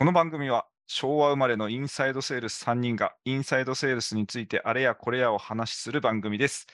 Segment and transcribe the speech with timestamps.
[0.00, 6.66] この番組は昭和生まれのインサイドセールス3人がインサイドセールスについてあれやこれやを話しする番組です。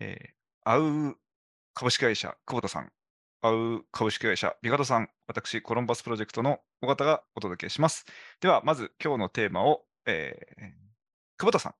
[0.00, 1.16] えー、アウ
[1.72, 2.92] 株式会社久保田さん、
[3.40, 8.04] アウ株式会社美方さん、私コロンバスプロジェクトの尾形がお届けします。
[8.42, 10.64] ではまず今日のテーマを、えー、
[11.38, 11.74] 久保田さん、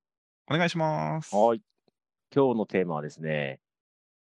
[0.55, 1.37] お願いします。
[1.37, 1.61] はい。
[2.35, 3.61] 今日のテーマはですね、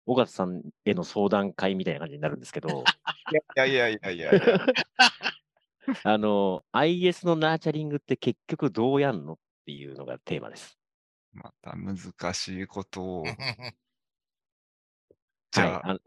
[0.07, 2.83] 尾形さんへの相談会みたいな感じになるんですけど、
[3.31, 4.67] いやいやいやいやいや。
[6.05, 10.79] あの、IS のナーチャリングって結局どうやんのっていうのがテーマです。
[11.33, 11.97] また難
[12.35, 13.25] しいことを。
[15.53, 15.71] じはい。
[15.71, 15.99] ゃあ、あ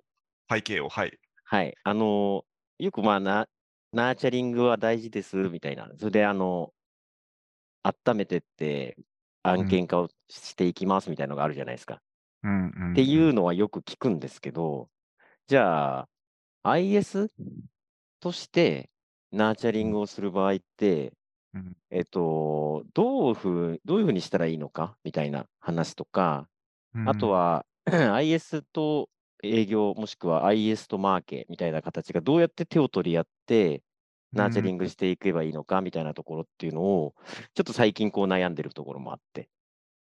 [0.49, 1.19] 背景を、はい。
[1.45, 1.75] はい。
[1.83, 2.45] あの、
[2.79, 3.47] よくまあナ、
[3.93, 5.89] ナーチャリングは大事ですみたいな。
[5.97, 6.73] それで、あの、
[7.83, 8.97] 温めてって
[9.43, 12.01] 案件化をしていきますみたいなのがあるじゃないですか。
[12.43, 14.89] うんうん、っていうのはよく聞くんですけど、
[15.47, 16.09] じゃあ、
[16.63, 17.31] IS
[18.19, 18.89] として
[19.31, 21.13] ナーチャリングをする場合って、
[21.53, 21.77] うん。
[21.91, 24.97] えっと、どうふう、どういうふうにしたらいいのか？
[25.03, 26.49] みたいな話とか、
[27.03, 29.09] あと、 は IS と
[29.43, 33.83] 営業、もしくは IS とマーケみたいな形がどうやって手を取り合って、
[34.33, 35.81] ナーチャリングしていけばいいのか？
[35.81, 37.15] みたいなところっていうのを、
[37.55, 39.49] ちょっと最近こう悩んでるところもあって、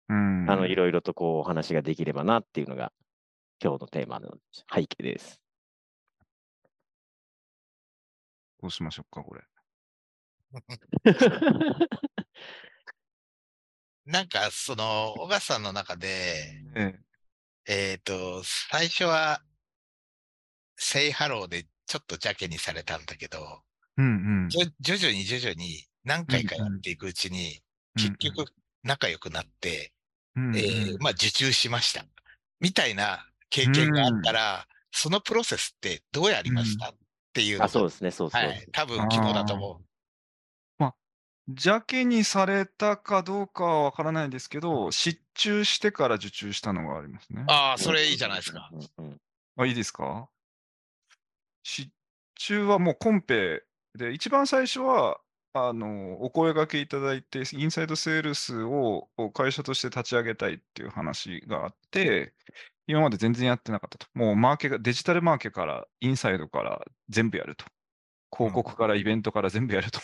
[0.08, 2.92] うん、あの、いろいろとこうお話ができればなっていうのが、
[3.62, 4.36] 今日のテーマの
[4.74, 5.41] 背景です。
[8.62, 9.42] どうしましょうか、これ。
[14.06, 16.98] なんか、その、小笠さんの中で、え
[17.66, 19.42] えっ、と、最初は、
[20.76, 23.62] セイハローでちょっと邪気にされたんだけど、
[23.96, 24.06] うん
[24.44, 24.48] うん。
[24.48, 27.62] 徐々に徐々に何回かやっていくうちに、
[27.96, 28.52] 結局
[28.82, 29.92] 仲良くなって、
[30.36, 32.04] うんうん、えーまあ受注しました。
[32.60, 36.90] みたいな経験があったら、そのプロセスってどうやりました？
[36.90, 36.94] っ
[37.32, 38.42] ていうのそうですね、そうそう。
[38.42, 38.68] はい。
[38.72, 39.84] 多分希望だと思う。
[41.48, 47.44] 邪気にされたかどうかはわからないですけど、失注してから受注したのがありますね。
[47.48, 48.70] ああ、それいいじゃないですか。
[48.72, 49.20] うんうん
[49.56, 50.28] あ、いいですか？
[51.64, 51.90] 失
[52.36, 53.64] 注はもうコンペ
[53.94, 55.18] で、一番最初は、
[55.54, 62.34] あの、お声掛けいただいて、インサイドセールスを会社として立ち上げたいっていう話があって、
[62.86, 64.06] 今まで全然やってなかったと。
[64.14, 67.66] もうマーケが、デジタルマーケから、インサイドから全部やると。
[68.34, 70.00] 広告からイベントから全部やると。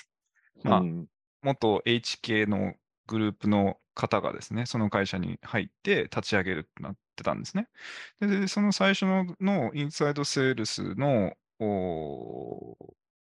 [0.63, 1.07] まあうん
[1.43, 2.75] 元 HK の
[3.07, 7.69] グループの方がですね、その会社に入って立ち上げるってなってたんですね。
[8.21, 11.37] で、でその最初ののインサイドセールスの、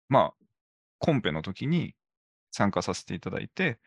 [0.10, 0.34] まあ、
[1.00, 1.96] コンペの時に
[2.54, 3.82] 参加させていただいて、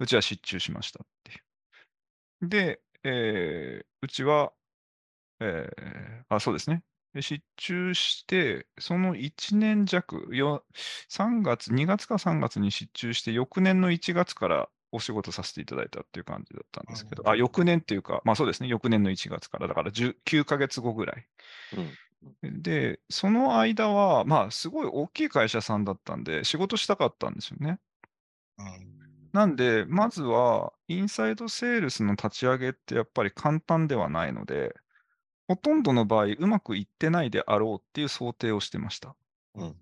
[0.00, 2.48] うちは失注しましたっていう。
[2.48, 4.52] で、えーうちは、
[5.40, 6.84] えーあ、そうですね。
[7.14, 10.64] で失注して、その1年弱、よ
[11.08, 21.28] 3月、2月か3月に失注して、翌年の1月からお仕事させていただいたっていう感じだったんですけど、うんあ、翌年っていうか、まあそうですね、翌年の1月から、だから10 9ヶ月後ぐらい。
[21.72, 21.98] うん
[22.42, 27.80] で、その間は、まあ、すごい大きい会社さんだったんで、仕事したかったんですよね。
[28.58, 28.98] うん
[29.32, 34.74] なんで、まずは、インサイドセールスの立ち上げってやっぱり簡単ではないので、
[35.46, 39.14] ほとんどの場合、うまくいってないであろうっていう想定をしてました。
[39.54, 39.76] うん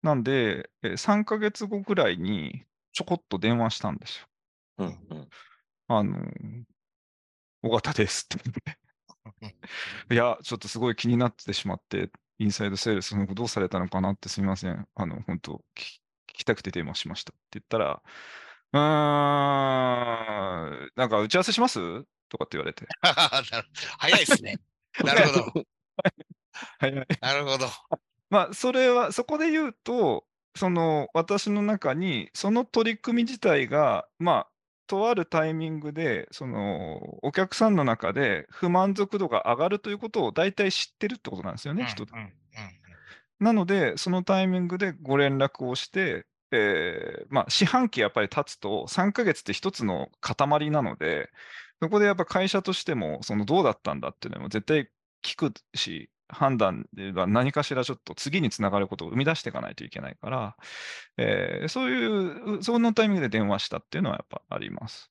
[0.00, 4.26] なんで、え3ヶ月後ぐらいにちょこっと電話したんですよ。
[4.78, 5.28] うんうん
[5.88, 6.16] あの、
[7.62, 8.60] 尾形ですって。
[10.14, 14.86] いや、ちょっとすごい気になってしまって、インサイドセールスのどうされたのかなってすみません。
[14.94, 15.97] あの、本当聞
[16.38, 18.02] きたくて電話しましたって言ったら、
[18.72, 18.80] うー
[20.86, 21.78] ん、なんか打ち合わせします？
[22.28, 22.86] とかって言われて。
[23.98, 24.58] 早いですね。
[25.04, 25.64] なるほど。
[26.78, 27.66] はいはいなるほど。
[28.30, 34.48] まあ、それは、そこで言うと、その、私の中に、その取り組み自体が、まあ、
[34.86, 42.32] とあるタイミングで、その、お客さんの中で不満足度が上がるということを大体知ってるってことなんですよね、人うんうん
[43.40, 51.30] なので、そのタイミングでご連絡をして、えーまあ、四半期やっぱり経つと、3ヶ月って一つの塊なので、
[51.80, 54.90] そこでやっぱ会社としても、そのどうだったんだっていうのも絶対
[55.22, 60.56] 聞くし、判断では何かしらちょっと次につながることを生み出していかないといけないから、
[61.16, 65.10] えーそういう、そのタイミングで電話したっていうのはやっぱあります。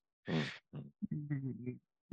[1.12, 1.16] う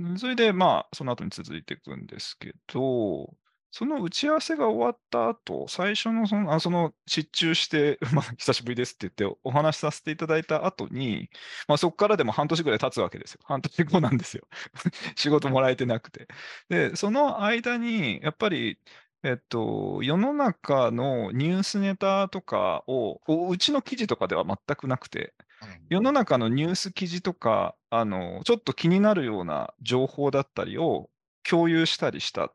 [0.03, 3.35] んそれで、まあ、その後に続いていくんですけど、
[3.77, 11.29] その打ち合わせが終わった後、最初のその、あその失注して、 まあ、久しぶりですって言ってお話しさせていただいた後に、
[11.67, 13.41] まあ、そこからでも半年ぐらい経つわけですよ。
[13.43, 14.47] 半年後なんですよ。
[15.17, 16.29] 仕事もらえてなくて。
[16.69, 18.79] で、その間に、やっぱり、
[19.25, 31.11] えっと、世の中のニュースネタとかを、おうちの記事とかでは全くなくて、うん世の中のニュース記事とか、あの、ちょっと気になるような情報だったりを
[31.43, 32.53] 共有したりした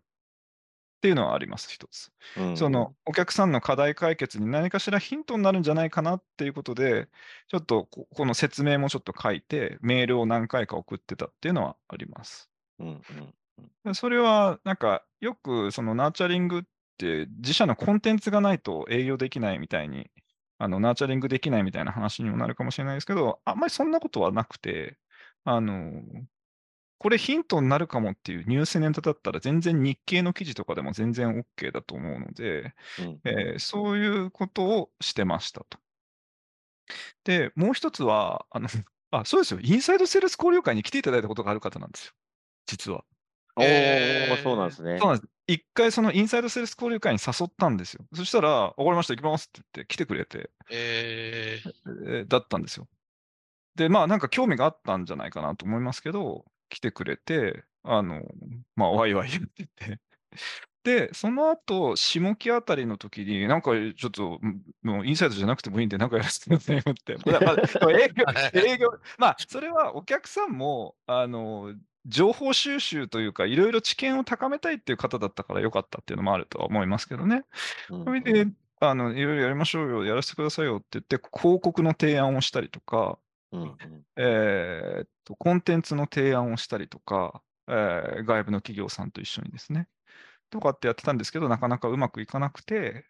[1.00, 2.12] っていうのはあります、一つ。
[2.36, 7.08] うんその、お客さんの課題解決に何かしらヒントになるんじゃないかなっていうことで、
[7.48, 12.52] ちょっとここの説明もちょっと書いて、メールを何回か送ってたっていうのはあります。
[12.80, 13.34] うんうん
[13.84, 16.62] でそれはなんか、よくそのナーチャリングっ
[16.98, 20.10] て自社のコンテンツがないと営業できないみたいに、
[20.58, 24.98] あの、ナーチャリングできないみたいな話にもなるかもしれないですけど、あんまりそんなことはなくて、
[25.46, 26.04] あの、
[27.00, 35.80] これヒントになるかもっていうニュースネタだったら全然日経の記事とかでも全然 OK だと思うので、うんえーそういうことをしてましたと。
[37.24, 38.68] で、もう一つは、あの、
[39.12, 39.60] あ、そうですよ。
[39.62, 42.14] インサイドセールス交流会に来ていただいたことがある方なんですよ。
[42.66, 43.06] 実は。
[43.56, 45.08] おえーー、そうなんですねそう。
[45.10, 45.30] なんです。
[45.48, 48.06] 一回そのインサイドセールス交流会に誘ったんですよ。
[48.14, 51.70] そしたら、わかりました、行きますって言って来てくれて、えー
[52.18, 52.88] えーだったんですよ。
[53.76, 58.24] で、まあなんか興味があったんじゃないかなと思いますけど、来てくれて、あの、
[58.76, 60.00] まあワイワイ言ってて。
[60.84, 67.18] で、その後、下期あたりの時に、なんかちょっと、んもうインサイドじゃなくてもいいんで、なんかやらせてくださいよって。
[67.30, 71.76] まあまあ営業、営業、まあ、それはお客さんも、あの、
[72.06, 77.44] 情報収集というか、いろいろ知見を高めたいっていう方だったから良かったっていうのもあるとは思いますけどね。
[77.90, 78.48] うんそれで、
[78.80, 83.20] あの、いろいろやりましょうよ、やらせてくださいよって言って、広告の提案をしたりとか、
[83.52, 83.82] うん
[84.18, 89.88] えーっと、コンテンツの提案をしたりとか、えー外部の企業さんと一緒にですね。
[90.52, 93.06] とかってやってたんですけど、なかなかうまくいかなくて、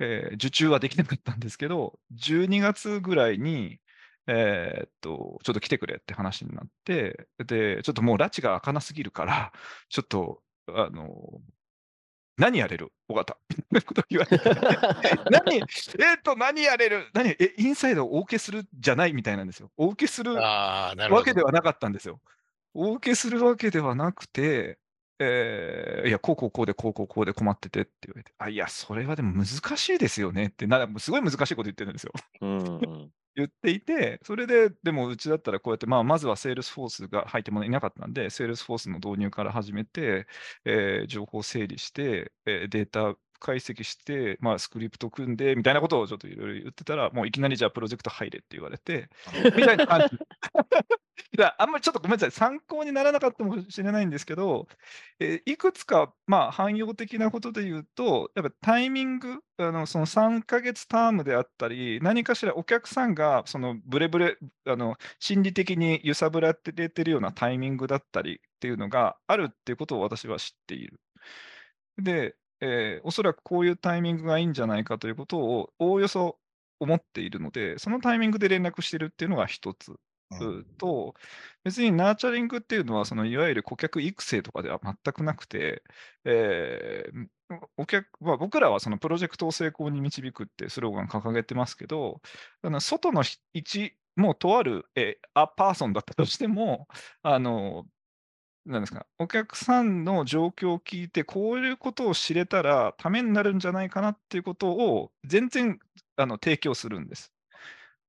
[0.00, 3.80] えー受注はできなかったんですけど、12月ぐらいに、
[4.28, 9.52] えーっと、ちょっと来てくれって話になって、で、ちょっともう拉致が開かなすぎるから、
[9.90, 11.12] ちょっと、あの、
[12.36, 12.92] 何やれる？
[13.08, 13.36] 尾形
[14.10, 14.44] 言われて、
[15.30, 17.08] 何、えーっと、何やれる？
[17.14, 19.70] 何、え、インサイドをお受けするじゃないみたいなんですよ。
[19.76, 20.34] お受けする。
[20.34, 20.94] わ
[21.24, 22.20] けではなかったんですよ。
[22.74, 24.78] お受けするわけではなくて、
[25.18, 32.12] えーいや、こうこうこうで、こうこうこうで困っててって言われて、あ、いや、それはでも難しいですよねって、なすごい難しいこと言ってるんですよ。
[32.42, 40.26] うんうん 言っていて、それで、でもうちだったらこうやって、まあ、まずはセールスフォースが入ってもいなかったんで、セールスフォースの導入から始めて、
[40.64, 49.10] えー情報整理して、えーデータ解析して、まあ、スクリプト組んで、みたいなことをちょっといろいろ言ってたら、もういきなりじゃあプロジェクト入れって言われて、
[49.56, 50.16] みたいな感じ。
[51.36, 54.68] いやあんまりちょっとごめんなさい、参考にならなかったかもしれないんですけど、
[55.18, 64.36] えーいくつか、まあ、汎用的なことで言うと、やっぱタイミング、あのその3ヶ月タームであったり、何かしらお客さんがそのブレブレ、
[64.66, 71.00] あの心理的に揺さぶられてるようなタイミングだったりっていうのがあるっていうことを私は知っている。
[71.98, 76.38] で、えーおそらくこういうタイミングがいいんじゃないかということをおおよそ
[76.80, 79.94] 思っているので、そのタイミングで連絡してるっていうのが一つ。
[81.64, 85.82] 別にナーチャリングっていうのは、そのいわゆる顧客育成とかでは全くなくて、
[86.24, 87.28] えー
[87.76, 92.20] お客まあ、僕らはそのプロジェクトを成功に導くってスローガン掲げてますけど、
[92.62, 96.88] あの外のひ一、もうとある、えーアパーソンだったとしても、
[97.22, 97.86] あの、
[98.66, 98.82] なん。
[98.82, 100.04] ですか、お客さん。
[100.04, 103.58] の状況を聞いて、こういうことを知れたらためになるん。
[103.60, 105.78] じゃないかなっていうことを全然
[106.16, 107.08] あの提供するん。
[107.08, 107.30] です。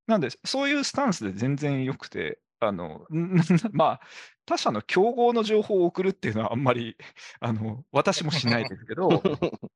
[0.08, 3.36] なんで、そういうスタンスで全然良くて、あの、ん
[3.74, 4.02] まあ、
[4.46, 6.98] 他社の競合の情報を送るっていうのはあんまり、
[7.42, 9.10] あの、私もしないですけど、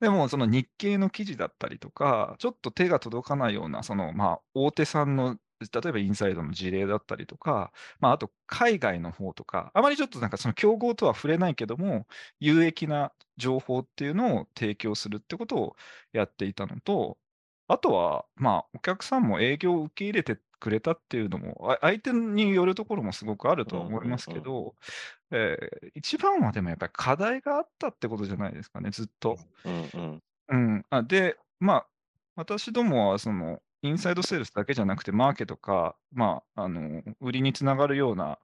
[0.00, 12.06] でもその日経の記事だったりとか、ちょっと手が届かないような、その、まあ、大手さんの、例えばインサイドの事例だったりとか、まあ、あと海外の方とか、あまりちょっとなんかその競合とは触れないけども、
[12.40, 15.76] 有益な情報っていうのを提供するってことを
[16.12, 17.18] やっていたのと、
[17.70, 24.74] あとは、まあ、お客さんも営業を受け入れてくれたっていうのも、あ相手によるところもすごくあるとは思いますけど、
[25.30, 29.38] えー一番はでもやっぱり課題があったってことじゃないですかね、ずっと。
[29.64, 30.22] うんうん。
[30.48, 31.86] うん、あで、まあ、
[32.34, 38.38] 私どもはそのインサイドセールスだけじゃなくて、マーケとか、まあ、あの売りにつながるような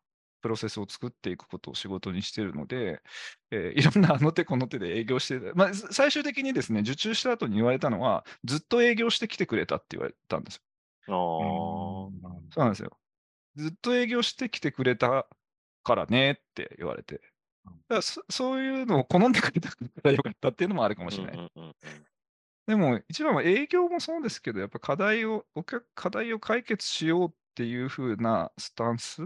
[0.46, 3.02] プロセスを作っていくことを仕事にしているので、
[3.50, 10.62] えー いろんなあの手この手で営業して、まあ、す最終的にですね、受注した後に言われたのは、ずっと営業してきてくれたって言われたんですよ。
[11.08, 12.12] あーそ
[12.58, 12.96] うなんですよ。
[13.56, 15.26] ずっと営業してきてくれた
[15.82, 17.16] からねって言われて。
[17.16, 21.34] だからそそういうのを好んでくれたからよかったっていうのもあるかもしれない。
[21.34, 21.74] うんうんうんうん
[22.66, 29.22] でも、一番は営業もそうですけど、やっぱ課題を、お客課題を解決しようっていう風なスタンス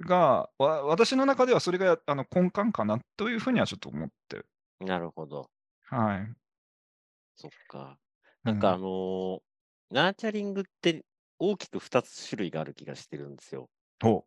[0.00, 4.44] が、わ私の中ではそれがあの根幹かなというふうにはちょっと思って
[4.78, 5.50] なるほど。
[5.84, 6.34] はい。
[7.36, 7.98] そっか。
[8.44, 8.78] なんかあうん。
[8.78, 9.42] のー
[9.90, 11.04] ナーチャリングって
[11.38, 13.70] 大きく2つ種類がある気がしてるんですよ。
[14.00, 14.26] ほ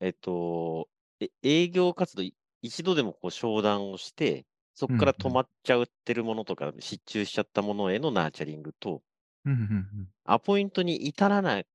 [0.00, 0.88] えっと、
[1.20, 5.24] え営業活動、い一度でもこう商談をして、そこからうんうん。
[5.24, 9.02] 止まっちゃってるものとか、失注しちゃったものへのナーチャリングと、
[9.44, 10.08] うんうんうん。
[10.24, 11.66] アポイントに至らない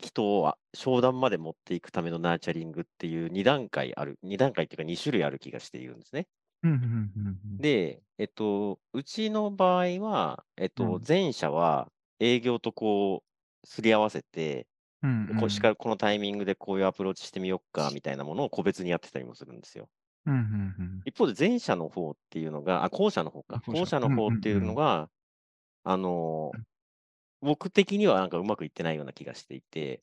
[0.00, 6.28] 人をあ商談まで持っていくためのナーチャリングっていう2段階ある、2段階っていうか2種類ある気がしているんですね。
[6.62, 7.40] うんうんうんうん。
[7.58, 11.06] で、えっと、うちの場合は、えっうと、ん。
[11.06, 13.24] 前者は営業とこ
[13.62, 14.66] う、すり合わせて、
[15.02, 19.88] うんでこうしかこのタイミングでこういうアプローチしてみよっかみたいなものを個別にやってたりもするんですよ。
[20.26, 20.34] うん。
[20.34, 21.04] うんうんうん。
[21.04, 23.62] 一方で前者の方っていうのが、あ、後者の方か。
[23.66, 23.98] 後者。
[23.98, 25.10] のうん方っていうのが、
[25.84, 26.64] あのうん。
[27.42, 30.02] 僕的にはなんかうまくいってないような気がしていて。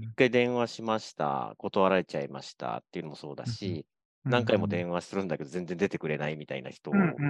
[0.00, 3.46] 一回電話しました、断られちゃいましたっていうのもそうだ。
[3.46, 3.86] し、
[4.24, 4.68] うん何回もうん。
[4.68, 7.22] 電話するんだけど全然出てくれないみたいな人を、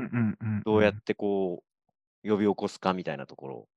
[0.65, 1.03] どうやっうん。
[1.05, 1.65] てこ
[2.25, 3.69] う、呼び起こすかみたいなところ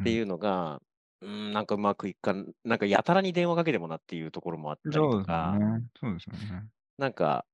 [0.00, 0.80] っていうのが、
[1.20, 5.86] うーん、なんかうまくいかん、なんかやたらに電話かけてもなっていうところもあったりとか、ね。
[5.98, 6.68] そうですよね。
[6.98, 7.46] なんか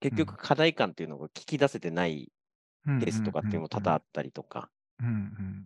[0.00, 0.26] 結うん。
[0.26, 2.32] 局課題感っていうのが聞き出せてない
[2.86, 4.70] うんケースとかっていうのも多々あったりとか、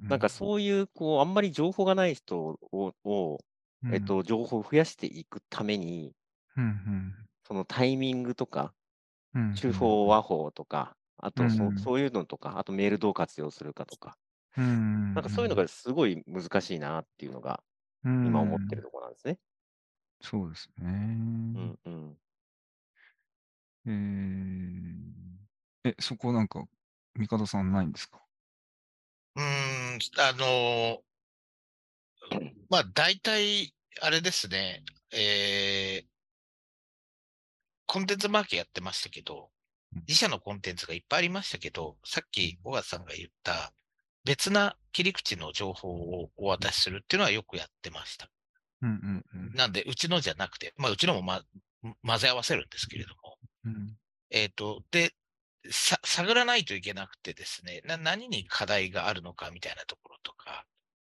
[0.09, 3.39] なんかそういう、こう、あんまり情報がない人を、を
[3.83, 3.93] うん。
[3.93, 6.17] えっと、情報を増やしていくために、
[6.57, 7.29] うんうん。
[7.47, 8.75] そのタイミングとか、
[9.35, 11.77] うん手法和法とか、あうとそ、ん。
[11.77, 14.19] そういうのとか、あとメールどう活用するかとか、
[14.57, 14.65] うん
[15.15, 17.63] なんかそういうのがすごい難しいなっていうのが、
[18.05, 18.85] う今思ってるん。
[18.85, 19.41] ところなんですね。
[20.21, 20.87] そうですね。
[21.55, 22.21] うんうん。
[23.87, 23.93] えー、
[25.85, 26.65] え、そこなんか、
[27.15, 28.26] 帝さんないんですか？
[29.37, 31.03] うーん、あの
[32.69, 36.07] まあ、大体、あれですね、えー、
[37.87, 39.51] コンテンツマーケやってましたけど、
[39.95, 40.05] うん。
[40.09, 43.73] 自社のコンテンツがいっぱいありましたけど、さっき小川さんが言った
[44.25, 48.29] 別な切り口の情報をお渡しするっていうのはよくやってました。
[48.83, 49.55] うんうんうん。
[49.55, 51.43] なんで、うちのじゃなくて、まあ、うちのも、ま、
[52.05, 53.97] 混ぜ合わせるんですけれども、うん。
[54.31, 55.13] えっ、と、で、さ、
[55.71, 60.65] 探らないといけなくてですね、な、何に課題があるのかみたいなところとか、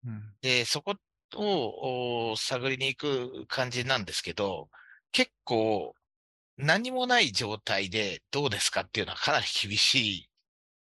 [0.05, 0.33] うん。
[0.41, 0.95] で、そこ
[1.35, 4.69] をお探りに行く感じなんですけど、
[5.11, 5.93] 結構
[6.57, 10.29] 何もない状態でどうですかっていうのはかなり厳しい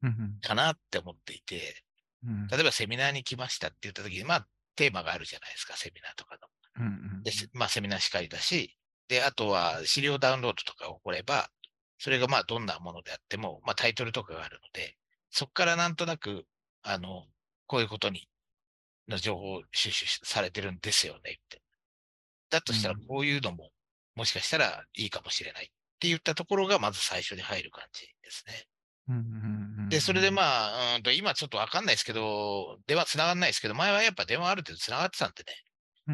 [0.03, 1.83] うんかなって思っていて、
[2.25, 2.47] うん。
[2.49, 4.47] 例えばセミナーに来ましたって言った時に、まあ
[4.77, 6.87] テーマがあるじゃないですか、セミナーとかの。
[6.87, 8.77] うんうんで、せまあセミナーしかりだし、
[9.09, 11.51] で、あとは資料ダウンロードとか起これば、
[11.99, 14.97] それがまあどんなものであっても、まあタイトルとかがあるので、
[15.31, 16.47] そこからなんとなく、
[16.83, 17.27] あの、
[17.67, 18.29] こういうことに、
[19.09, 21.63] の情報を収集されてるんですよねって。
[22.51, 23.71] だとしたらうんこういうのも、
[24.15, 25.69] もしかしたらいいかもしれないっ
[26.01, 28.69] て言ったところがまず最初に入る感じですね。
[29.89, 30.43] で、それでま
[30.93, 35.53] あ、うんと今ちょっとわかんないですけど、電話繋がんないですけど、前はやっぱ電話ある程度繋がってたんでね、
[36.09, 36.13] う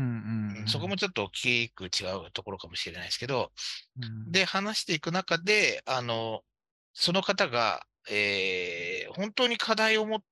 [0.65, 3.53] んそこもちょっと大きく違うところかもしれないですけど、
[3.97, 4.33] うん。
[4.33, 6.43] で、話していく中で、あの、
[6.93, 10.25] その方が、えー本当に課題をも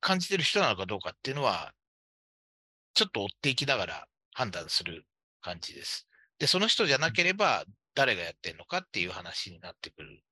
[0.00, 1.74] 感じてる人なのかどうかっていうのは、
[2.94, 5.06] ちょっと追っていきながら判断する
[5.40, 6.08] 感じです。
[6.38, 10.22] で、その人じゃなければ、誰がやってんのかっていう話になってくる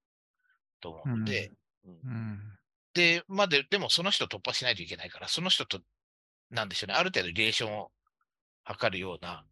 [0.81, 1.53] と思うので、
[1.85, 1.93] うん。
[1.93, 2.59] うん。
[2.95, 5.81] で、まあで、でもその人突破しないといけないから、その人と、
[6.51, 7.93] なんでしょうね、ある程度リレーションを
[8.67, 9.45] 図るような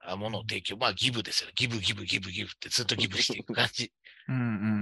[0.00, 1.52] あものを提供、まあギブですよね。
[1.56, 3.92] ギブ、ギブ、ギブ、ギブってずっとギブしていく感じ。
[4.28, 4.38] うんう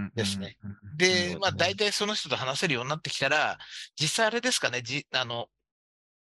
[0.06, 0.56] んですね。
[0.62, 3.58] うんうんで、まあうん大体その人と話せるようになってきたら、
[4.00, 5.48] 実際あれですかね、じあの、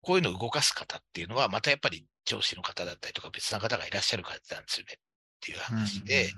[0.03, 4.95] こういうのを動かす方っていうのは、またやっぱり上司の方だったりとか別な方がいらっしゃる感じなんですよね。
[4.95, 4.97] っ
[5.41, 6.33] ていう話で、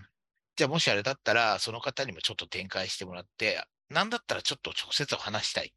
[0.56, 5.70] じゃあもしあれだったら、その方にもちょっと展開してもらって、なんだったらちょっと直接お話したいっ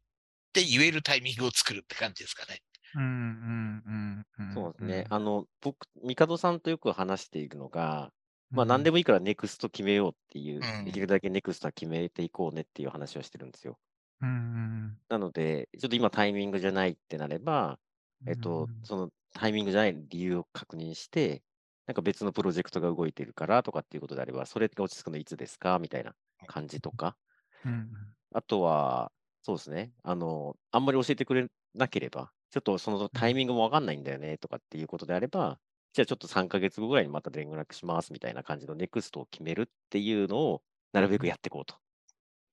[0.52, 2.62] て言えるタイミングを作るって感じですかね。
[2.96, 5.04] うんうんうんうんそうですね。
[5.10, 8.12] あの、僕、帝さんとよく話しているのが、
[8.54, 13.78] まあ何でももいいからネクスト決めようっていう、うんできるだけネクストは決めていこうねっていう話をしてるんですよ。
[14.20, 17.78] うんなので、ちょっと今タイミングじゃないってなれば、
[18.26, 21.44] えっと、そのタイミングじゃない理由を確認して、
[21.86, 26.14] なんか別のプロジェクトが動いてるからとかっていうことであれば、それが落ち着くのいつですかみたいな
[26.46, 27.16] 感じとか、
[27.64, 28.16] うん。
[28.32, 29.12] あとは、
[29.42, 35.58] そうですね、あの、あんまり教えてくれなければ、ちょっとそのタイミングもわかんないんだよねとかっていうことであれば、
[35.92, 40.62] じゃあちょっと3ヶ月後ぐらいにまた連絡しますみたいな感じのネクストを決めるっていうのを、
[40.92, 41.76] なるべくやっていこうと。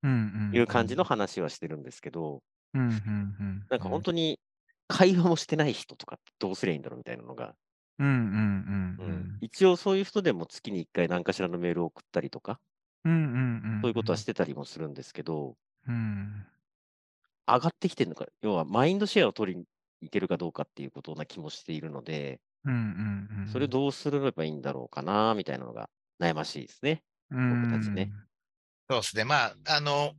[0.03, 2.41] うんいう感じの話はしてるんですけど、
[2.73, 4.39] なんか本当に
[4.87, 7.55] 会話もしてない人とかどうすりゃいいんだろうみたいなのが、
[9.39, 12.59] 一応そういう人でも月に1回何かしらのメールを送ったりとか。
[13.05, 15.57] そういうことはしてたりもするんですけど、
[15.87, 16.45] うん。
[17.45, 19.65] 上がってきてるのか、要はマインドシェアを取りに
[20.03, 23.47] いけるかどうかっていうことな気もしているので、うんうんうん。
[23.51, 27.03] それをどうすればいいんだろうかな、みたいなのが悩ましいですね。
[27.29, 28.11] 僕たちね。
[28.89, 29.23] そうですね。
[29.25, 30.13] まあ、あの、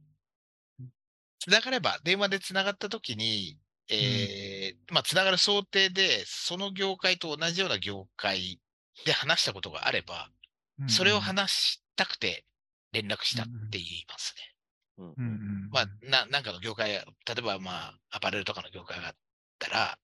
[1.38, 8.61] つながれば、電話でつながったときに、えーまあ、つながる想定で、そその業界と同じような業界
[9.05, 10.31] で話したことがあれば、
[10.79, 10.88] うん。
[10.88, 12.45] それを話したくて
[12.93, 14.55] 連絡したって言いますね。
[14.99, 15.29] うんうんう
[15.67, 15.69] ん。
[15.71, 17.05] まあ、な、なんかの業界、例
[17.38, 19.14] えばまあ、アパレルとかの業界があっ
[19.59, 19.99] たら、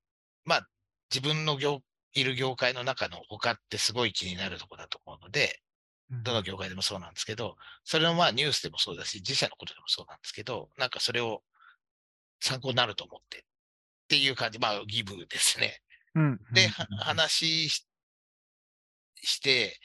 [0.45, 0.69] まあ、
[1.15, 1.81] 自分の業、
[2.13, 5.61] いる業界の中の他ってすごい気になるところだと思うので、
[6.11, 11.43] うん、どの業界でもそうなんですけど、それのまあニュースでもそうだし、自社のことでもそうなんですけど、なんかそれを
[12.41, 13.43] 参考になると思ってっ
[14.09, 15.81] ていう感じ、まあギブですね。
[16.15, 17.87] うんうん、で、は話し
[19.23, 19.79] して、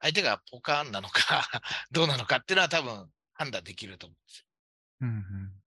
[0.00, 1.48] 相手がポカーンなのか
[1.90, 4.46] どうなのかっていうのは多分判断できると思うんですよ。
[5.00, 5.62] うんうん。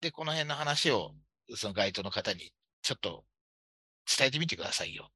[0.00, 1.14] で、この辺の話を
[1.54, 3.24] その該当の方にちょっと
[4.18, 5.12] 伝えてみてくださいよっ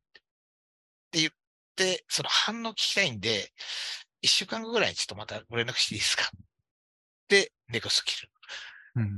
[1.13, 1.31] て言っ
[1.77, 3.53] て、その反応聞きたいんで、
[4.23, 6.31] 一週間後ぐらいにちょっとまたご連絡していいですか？
[7.29, 8.31] で、ネクスト切る
[8.97, 9.05] うん。
[9.05, 9.09] っ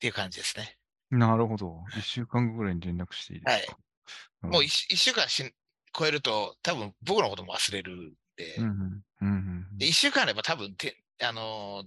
[0.00, 0.76] ていう感じですね。
[1.10, 1.82] なるほど。
[1.98, 3.66] 一週間後ぐらいに連絡していいです
[4.42, 4.48] か？
[4.48, 5.54] んもう一一週間し
[5.96, 9.28] 超えると、多分僕のことも忘れるんで、うんうんうん
[9.72, 11.86] うんで一週間あれば多分て、あのー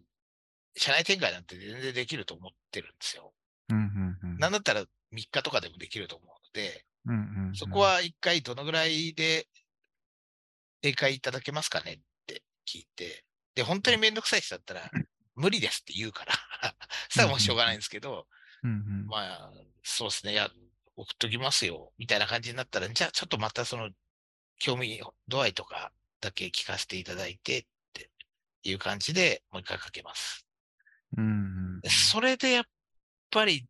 [0.78, 3.34] 社内展開なんて全然できると思ってるんですよ。
[3.70, 7.56] うんうんうんなんだったら3日とかでもできると思うので、うんうんうん。
[7.56, 9.48] そこは一回どのぐらいで
[10.84, 13.24] 正解いただけますかねって聞いて、
[13.56, 14.90] で、本当にめんどくさい人だったら、
[15.36, 16.34] 無理ですって言うから、
[17.10, 18.28] そしたらもうしょうがないんですけど、
[18.64, 19.52] うんうんまあ、
[19.84, 20.52] そうですね、いや、
[20.96, 23.90] 送っときますよ、みたいな感じになったら、じゃあちょっとまたその、
[24.60, 28.12] 興味度合いとかだけ聞かせていただいてって
[28.62, 30.46] いう感じでもう一回かけます。
[31.18, 31.28] うんう
[31.78, 32.66] んでそれでやっ
[33.32, 33.66] ぱり、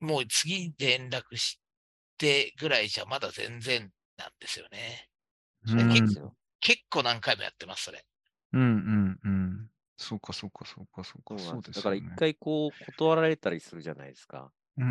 [0.00, 1.60] もう次連絡し
[2.18, 5.08] てぐらいじゃまだ全然なんですよね。
[5.66, 6.36] うんそうなんですよ。
[6.60, 8.04] 結構何回もやってます、それ。
[8.52, 9.70] うんうんうん。
[9.96, 11.34] そうかそうかそうかそうか。
[11.36, 14.52] そうですねだから一回こう断られたりするじゃないですか。
[14.76, 14.90] うんうん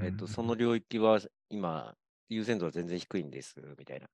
[0.00, 1.96] えっと、その領域は今、
[2.28, 4.08] 優先度は全然低いんです、みたいな。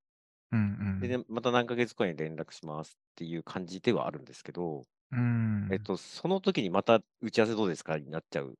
[0.52, 0.74] うんうん。
[1.00, 5.70] で、でまた何ヶ月後に連絡しますっていう感じではあるんですけど、うん。
[5.70, 8.58] えっと、その時にまた打ち合わせどうですかになっちゃう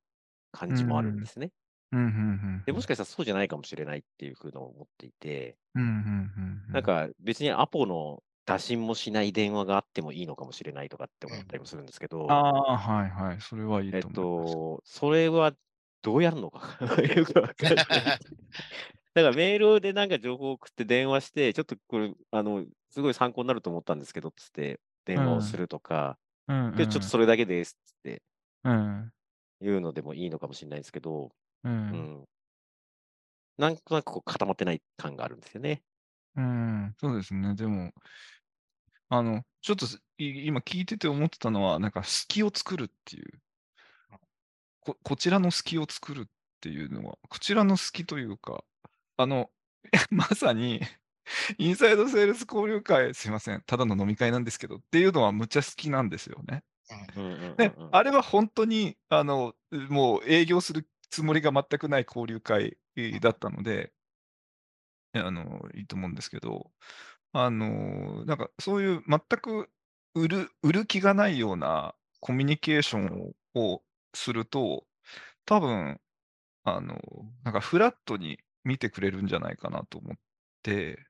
[0.51, 1.51] 感じもあるんですね。
[1.97, 2.11] うんうんう
[2.59, 2.65] ん。
[2.65, 6.73] で、もしかしたらそうじゃないかもしれないっていうふうのを思っていて、うんうんうんうん。
[6.73, 13.41] なん、か別にアポの打診もしない電話があってもいいのかもしれないとかって思ったりもするんですけど、ああ、はいはい。
[13.41, 14.57] それはいいえっと思います。
[14.57, 15.53] と、それは
[16.01, 18.19] どうやるのかよくわかんない。
[19.13, 26.75] だからメールでなんか情報を送って電話して、ちょっとこれ、あの、すごい参考になると思ったんですけど、つって電話をするとか、うんうん。
[26.75, 28.23] で、ちょっとそれだけですっつって
[28.63, 29.11] うん。
[29.61, 31.31] 言うのでもいいのかもしれないですけど、
[31.65, 31.67] う。
[31.67, 32.25] うんん。
[33.57, 35.81] なんとなくこう固まってない感があるんですよね。
[36.35, 36.95] うん。
[36.99, 37.55] そうですね。
[37.55, 37.91] でも、
[39.09, 39.85] あの、ちょっと
[40.17, 43.25] 今聞いてて思ってたのは、なんか隙を作るっていう。
[44.81, 46.25] ここちらの隙を作るっ
[46.61, 48.63] ていうのは、こちらの隙というか、
[49.17, 49.49] あの、
[50.11, 50.81] まさに、
[51.57, 56.63] インサイドセールス交流会、すいません、ただの飲み会なんですけどっていうのはむっちゃ好きなんですよね。
[57.57, 59.55] でうん、あれは本当に、あの、
[59.89, 62.77] もう営業するつもりが全くない交流会
[63.21, 63.93] だったので、
[65.13, 66.71] あの、いいと思うんですけど、
[67.33, 69.69] あの、なんかそういう全く
[70.15, 74.85] 売る売る気がないようなコミュニケーションををすると、
[75.45, 75.99] 多分、
[76.65, 76.99] あの、
[77.43, 80.17] なんかフラットに見てくれるんじゃないかなと思っ
[80.63, 81.05] て、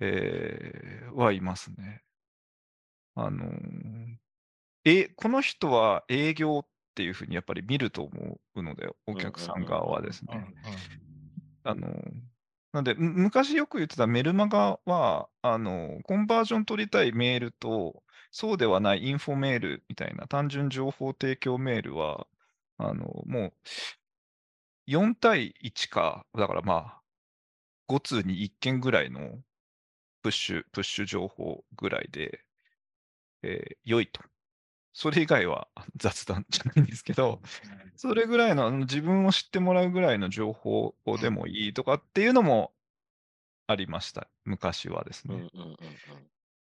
[0.00, 2.02] えーはいますね。
[3.14, 3.50] あの、
[4.84, 10.48] え、この人は営業っていうふうにやっぱり見ると思うので、お客さん側はですうんね。
[11.64, 11.88] あの、
[12.72, 22.26] なんで、む昔よく言ってたメルマガは、あの、コンバージョン取りたいメールと、そうではないインフォメールみたいな単純情報提供メールは、
[22.76, 23.52] あの、もう
[24.86, 27.02] 4対1か、だからまあ、
[27.88, 29.42] 5通に1件ぐらいの
[30.22, 32.44] プッシュ、プッシュ情報ぐらいで、
[33.42, 34.22] えー良いと。
[34.98, 37.40] それ以外は雑談じゃないんですけど、
[37.94, 42.72] それぐらいの自分を知ってもらうぐらいの情報でもいいとかっていうのも
[43.68, 45.36] ありました、昔はですね。
[45.36, 45.76] うんうんうん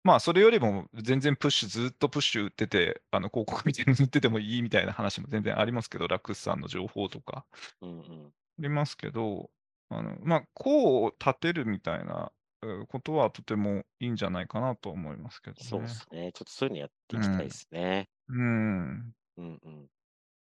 [0.02, 7.44] まあ、それよりも全然プッシュ、ずっとプッシュ打ってて、あの広告みたいに打っててもいいみたいな話も全然ありますけど、ラクスさんの情報とか
[7.82, 9.50] うんうんありますけど、
[9.90, 15.92] あのまあ、こう立てるみたいなうことはとてもいいんじゃないかなと思いますけどそうでね。
[15.92, 16.32] すね。
[16.32, 18.08] ちょっとそういうのやっていきたいですね。
[18.28, 19.14] うん。
[19.36, 19.88] うんうん。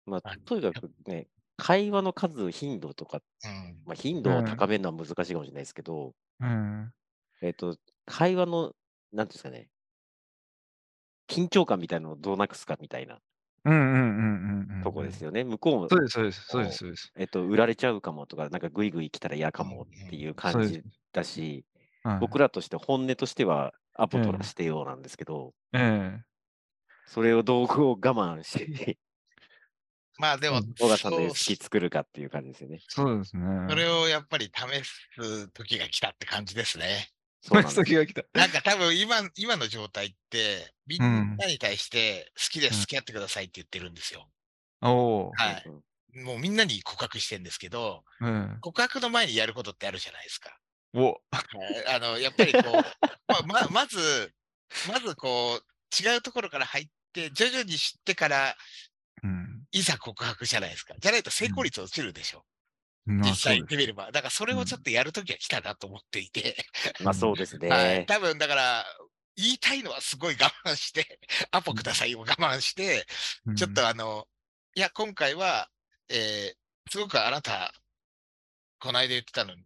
[0.06, 3.87] まあはい、とにかくね、会話の数、頻度とか、うん。
[3.87, 6.92] まあ、頻度を高めるのは難しいかもしれないですけど、うん。
[7.42, 8.74] えっと、会話の、
[9.12, 9.70] なんていうんですかね、
[11.26, 13.20] 緊張感みたいなのをどうなくすかみたいな
[13.64, 14.82] うんうんうんうんうん。
[14.82, 15.44] とこですよね。
[15.44, 17.12] 向こうもそう、です、そうです、そうです、そうです。
[17.16, 20.85] えっと、売られちゃうかもとか、なんかグイグイ来たら嫌かもっていう感じ。
[21.12, 21.66] だし、
[22.04, 26.24] はい僕らとして本音としてはアポええ取らしてようなんですけど、ええ。
[27.12, 28.98] それをどうこう我慢して、
[30.18, 30.62] まあでも
[30.96, 32.81] さんのそう好き作るかっていう感じですよね。
[32.88, 33.44] そうですね。
[33.68, 34.85] それをやっぱり試
[35.20, 37.11] す時が来たって感じですね。
[37.42, 38.22] そうなんです 時が来た。
[38.33, 44.31] なんか多分今、今の状態って、みうんんなに対して好きです、付き合ってくださいって言ってるんですよ。
[44.81, 45.33] おお。
[45.35, 45.62] はい。
[45.66, 45.81] うん
[46.14, 48.59] もうみんなに告白してるんですけど、うん。
[48.61, 50.59] 告白の前にやることってあるじゃないですか。
[50.92, 51.05] お。
[51.05, 52.62] はいあの、やっぱりこう、
[53.27, 54.35] まあままず、
[54.88, 58.57] まずこう、違うところから入って、徐々に知ってから、
[59.22, 59.64] うん。
[59.72, 60.94] いざ告白じゃないですか。
[60.98, 62.44] じゃないと成功率落ちるでしょ。
[63.05, 64.12] まあ実際行ってみれば。
[64.12, 66.57] だからそれをちょっとやるときは来たなと思っていて。
[67.03, 67.68] まあそうですね。
[67.68, 68.07] はい。
[68.07, 68.85] 多分だから、
[69.37, 71.18] 言いたいのはすごい我慢して、
[71.51, 74.27] アポくださいを我慢して、すちょっとあの、
[74.75, 75.68] いや、今回は、
[76.09, 77.72] えーすごくあなた、
[78.79, 79.62] この間言ってたのに、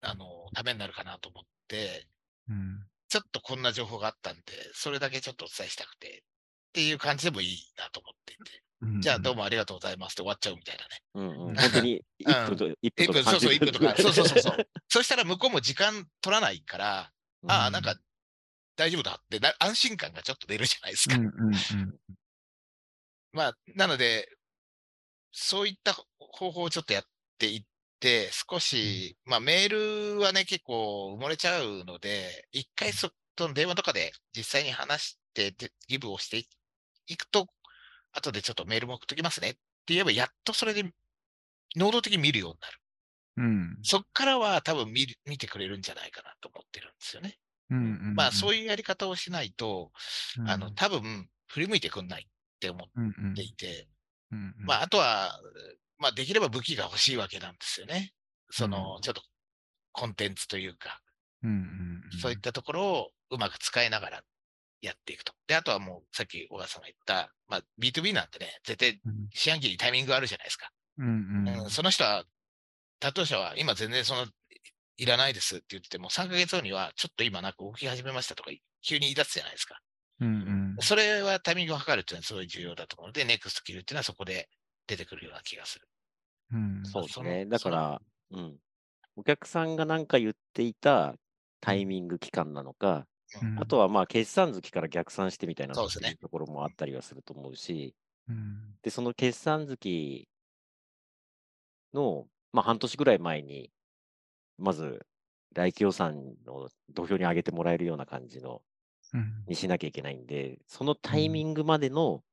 [0.00, 2.06] あの、ためになるかなと思って、
[2.48, 2.84] うん。
[3.08, 4.42] ちょっとこんな情報があったんで、
[4.74, 6.24] それだけちょっとお伝えしたくて、
[6.72, 8.42] っていう感じでもいいなと思っていて、
[8.80, 11.02] うんじゃあどうもありがとうございますって終わっちゃうみたいなね。
[11.14, 14.68] うんうん、本当に1分と、1 1分とそうそう、1 30分とか、 そうそうそうそう。
[14.88, 17.12] そしたら向こうも時間取らないから、
[17.46, 17.94] ああ、んなんか
[18.74, 21.16] 大丈夫だってな、安心感がちょっと出るじゃないですか。
[21.16, 22.00] うんうんうん。
[23.32, 24.28] まあ、なので、
[25.30, 27.04] そういった方法をちょっとやっ
[27.38, 27.64] ていっ
[28.00, 33.12] て、少し、まあメールはね、結構埋もれちゃうので、一回そ、
[33.54, 36.48] 電話とかで実際に話して、でギブをしてい
[37.06, 37.48] いくと、
[38.12, 40.84] 後でちょっとメールも送っときますねって言えば、やっとそれで、
[41.76, 42.78] 能動的に見るようになる。
[43.36, 43.78] うん。
[43.82, 47.38] そっからは多分見る見てくれるんじゃないかなと思ってるんですよね。
[47.70, 48.14] うんうん。
[48.14, 49.90] まあそういいうやり方をしないと、
[50.38, 50.50] うん。
[50.50, 52.26] あの、多分振り向いてくんないっ
[52.60, 53.88] て思っていて、
[54.30, 54.66] うんうん。
[54.66, 55.40] まあ、あとは、
[55.98, 58.12] まあ、できれば武器が欲しいわけなんですよね。
[58.50, 59.22] その、うちょっと、
[59.92, 61.00] コンテンツというか、
[61.42, 61.56] うんうん
[62.12, 62.18] うん。
[62.18, 64.22] そういったところをうまく使いながら
[64.82, 65.32] やっていくと。
[65.46, 70.70] で、あとはもう、さっき小川さんが言った、まあ、B2B なんてね、絶対うん四半期にタイミングがあるじゃないですか。
[70.98, 71.62] うんうん。
[71.64, 72.24] うん、その人は、
[72.98, 74.26] 担当者は今全然その、
[74.96, 78.50] いらないですって言ってても、3ヶ月後には、ちょっと今なんか動き始めましたとか、
[78.82, 79.78] 急に言い出すじゃないですか。
[80.20, 80.76] うんうん。
[80.80, 84.48] それはタイミングを測るっていうのはすごい重要だと思うので、ネクストキルっていうのはそこで
[84.86, 85.88] 出てくるような気がする。
[86.52, 86.82] うん。
[86.84, 87.46] そうですね。
[87.46, 88.00] だから、
[88.32, 88.56] うん。
[89.16, 91.14] お客さんが何か言っていた
[91.60, 93.06] タイミング期間なのか、
[93.40, 97.94] うんあとはまあ決算月から逆算してみたいなそうですねっていうところもあったりはすると思うし、
[98.28, 98.78] うん。
[98.82, 100.28] で、その決算月
[101.94, 103.70] の、まあ半年ぐらい前に、
[104.58, 105.06] まず
[105.54, 108.62] 来期予算の土俵に上げてもらえるような感じの
[109.12, 109.46] うん。
[109.46, 112.24] にしなきゃいけないんで、そのタイミングまでの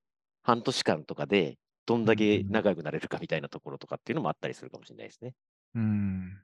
[0.44, 5.36] 半年間とかで、どんだけ仲良くなれるかみたいなところとかっていうのもあったりするかもしれないですね。
[5.76, 6.44] うん。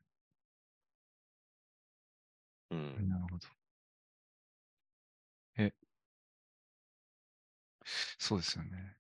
[2.72, 3.08] うん。
[3.10, 3.25] なる
[8.18, 8.96] そうですよね。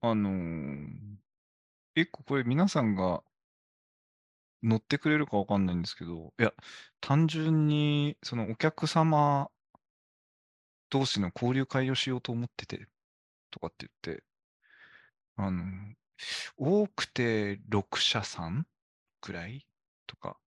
[0.00, 1.18] あのー、
[1.96, 3.24] 一個これ皆さんが
[4.64, 6.52] 乗ってくれるかわかんないんですけど、いや、
[7.00, 9.50] 単純にそのお客様
[10.88, 12.88] 同士の交流会をしようと思ってて、
[13.50, 14.24] とかって言って、
[15.36, 15.62] あの、
[16.56, 18.66] 多くて6社さん
[19.20, 19.66] くらい？
[20.06, 20.42] とか、っ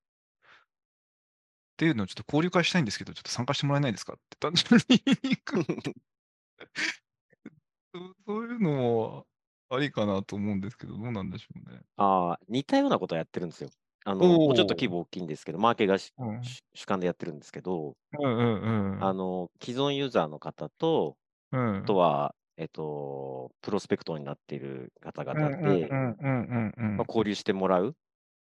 [1.77, 4.13] ていうのをちょっと交流会したいんですけど、ちょっと参加してもらえないですか？
[4.13, 5.01] って単純に
[7.93, 9.27] そう そういうのも
[9.69, 11.81] ありかなと思うんですけど、どうなんでしょうね。
[11.97, 13.69] ああ、似たようなことをやってるんですよ。
[14.05, 19.03] あの、おもうちょっとー規模大きいんですけど、マーケがしうん主主観でやってるんですけど、うんうんうん。
[19.03, 21.17] あの、既存ユーザーの方と、
[21.51, 27.95] うん、あとは、えっと、プロスペクトになっている方うん々で、うんうんうんうんまあ、交流してもらう。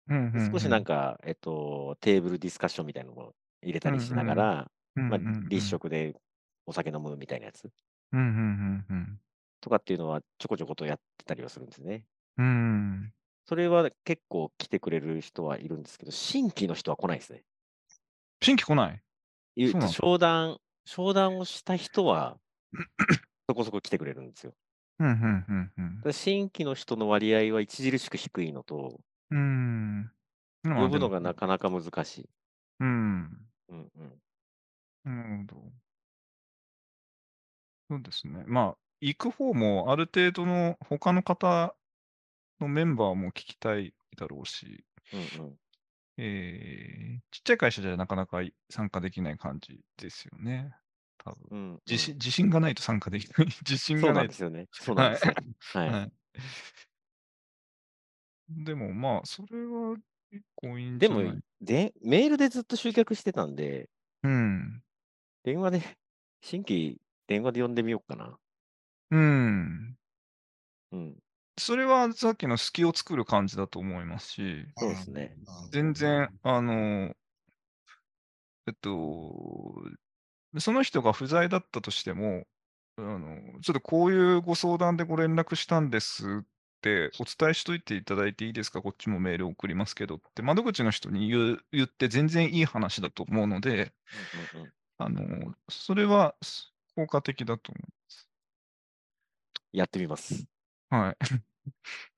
[0.08, 4.70] うんうんで少しなんか、えっと、テーブルディスカッションみたいなのも入れたりしながら、
[5.08, 6.14] まあうんうんうん、立食で
[6.66, 7.70] お酒飲むみたいなやつ
[8.12, 9.20] うんうんうん
[9.60, 12.06] とかっていうのはちょこちょことやってたりはするんですね。
[13.46, 17.44] それは結構来てくれる人はいるんですけど、新規の人は来ないですね。
[18.40, 19.02] 新規来ない？
[19.80, 22.38] 商談、商談をした人は
[23.48, 24.54] そこそこ来てくれるんですよ。
[24.98, 25.14] うんうん
[25.48, 30.10] うんうんただ新規の人の割合は著しく低いのと、うん。
[30.74, 32.30] まあ呼ぶのがなかなか難しい。
[32.80, 33.46] うん。
[33.68, 34.20] うんうん。
[35.04, 35.72] なるほど。
[37.90, 38.44] そうですね。
[38.46, 41.76] まあ、行く方もある程度の他の方
[42.60, 45.58] のメンバーも聞きたいだろうし、うんうん。
[46.18, 50.72] えーちっちゃい会社じゃなかなかい参加できない感じですよね。
[51.18, 51.50] 多分。
[51.50, 53.46] うんうん自信、自信がないと参加できない。
[53.68, 54.32] 自信そうながなんいと。
[54.32, 54.66] ですよね。
[54.72, 55.34] そうなんですよ。
[55.74, 55.90] はい。
[55.90, 56.12] はい。
[58.48, 59.96] でもまあ、それは
[60.30, 61.34] 結構いいんでじゃない？
[61.34, 63.88] もで、メールでずっと集客してたんで、
[64.22, 64.82] うん。
[65.44, 65.80] 電話で、
[66.42, 68.38] 新規電話で呼んでみようかな。
[69.10, 69.96] うん。
[70.92, 71.18] うん。
[71.58, 75.34] それはさっきの隙を作る感じだと思いますし、そうですね。
[75.36, 77.14] うん全然、あの、
[78.66, 78.90] えっと、
[80.58, 82.46] その人が不在だったとしても、
[82.96, 86.46] あの、ちょっとこういうご相談でご連絡したんですっ
[86.80, 94.72] てお伝えしといていただいていいですか、こっちもメール送りますけどって、窓口の人に言う言って全然いい話だと思うので、うんうんうん。
[94.98, 98.28] あの、それはす効果的だと思います。
[99.72, 100.46] やってみます。
[100.88, 101.14] は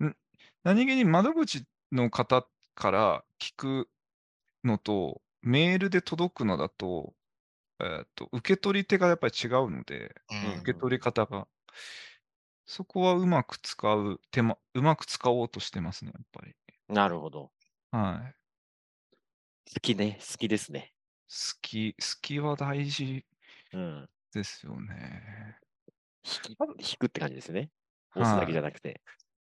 [0.00, 0.04] い。
[0.04, 0.16] ん？
[0.62, 3.90] 何気に窓口の方から聞く
[4.62, 7.14] のと、メールで届くのだと、
[7.80, 11.48] えーっと、受け取り手がやっぱり違うので、うん受け取り方が。
[12.66, 16.54] そこはうまく使う手間、うまく使おうとしてますね、やっぱり。
[16.88, 17.50] なるほど。
[17.90, 18.34] はい。
[19.74, 20.18] 好きね。
[20.20, 20.92] 好きですね。
[21.28, 23.24] 好き、好きは大事
[23.72, 24.08] うん。
[24.32, 25.56] ですよね。
[26.24, 26.56] 引き
[26.90, 27.70] 引くって感じですね。
[28.14, 29.00] 押すだけじゃなくて。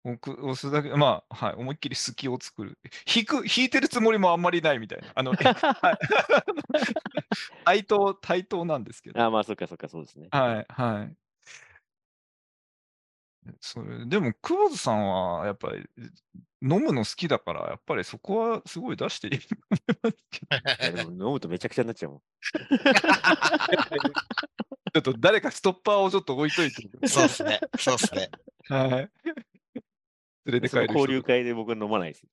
[0.04, 2.80] 僕、押すだけ、まあ、はい、思いっきり好きを作る。
[3.16, 5.12] 引く、引いてるつもりもあんまりないみたいな。
[5.14, 5.34] あの、
[7.66, 9.22] 対等、対等なんですけど。
[9.22, 10.30] あまあ、そっかそっか、そうですね。
[10.32, 11.14] はい、はい。
[13.60, 15.84] それでも、久保田さんはやっぱり
[16.62, 20.58] 飲むの好きだから、やっぱりそこはすごい出していいと思いますけど。
[20.84, 22.22] いやでも飲むとめちゃくちゃになっちゃうもん。
[24.94, 27.08] ちょっと誰かストッパーをちょっと置いといて。
[27.08, 27.60] そうですね。
[27.80, 28.30] そうですね。
[28.68, 29.10] はい。
[30.46, 32.28] 連れて帰る人交流会で僕は飲まないです。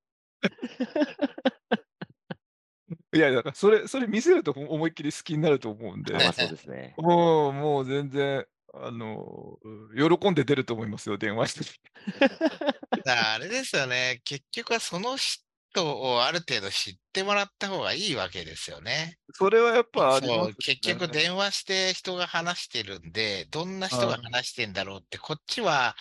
[3.14, 6.18] いや、だからそれ、それ見せると思いっきり好きになると思うんであ。
[6.18, 6.94] まあそうですね。
[6.99, 8.47] もう、もう全然、
[8.87, 9.59] あの、
[9.97, 11.81] 喜んで出ると思いますよ、電話して。
[13.07, 14.21] あれですよね。
[14.25, 19.19] 結局はその人をある程度知ってもらった方がいいわけですよね。
[19.35, 25.97] それはやっぱありますそう、結局電話して人が話してるんで、どんな人が話してんだろうって、こっちは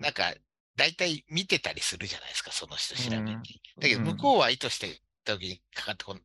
[0.00, 0.34] なんか
[0.76, 3.34] 大体見てたりするじゃないですか、その人調べに。
[3.34, 3.42] うん
[3.80, 6.22] だけどうん向こうは意図して時にかかってこん、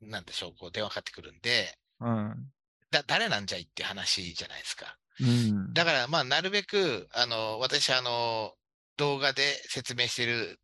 [0.00, 2.52] なんでしょう、こう電話かかってくるんで、うん。
[2.90, 4.98] だ誰なんじゃいって話じゃないですか。
[5.20, 5.72] うん。
[5.74, 8.54] だから、まあ、なるべく、あの、私、あの、
[8.96, 10.60] 動画で説明してる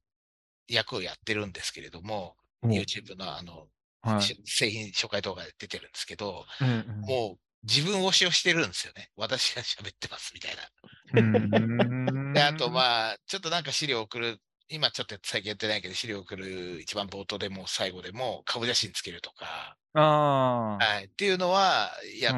[0.69, 3.69] 役をやってるんですけれども、お YouTube のあの、
[4.03, 4.23] はい。
[4.23, 7.39] し製品紹介動画で出てるんですけど、うんうんもう
[7.69, 9.11] 自分推しをしてるんですよね。
[9.17, 11.21] 私が喋ってますみたいな。
[11.21, 14.39] うんで、あと、まあ、ちょっとなんか資料送る、
[14.69, 19.77] 今ちょっと最近やってないけど、資料送る一番冒頭でも最後でも顔写真つけるとか。
[19.95, 21.91] はい、っていうのは
[22.21, 22.35] やっ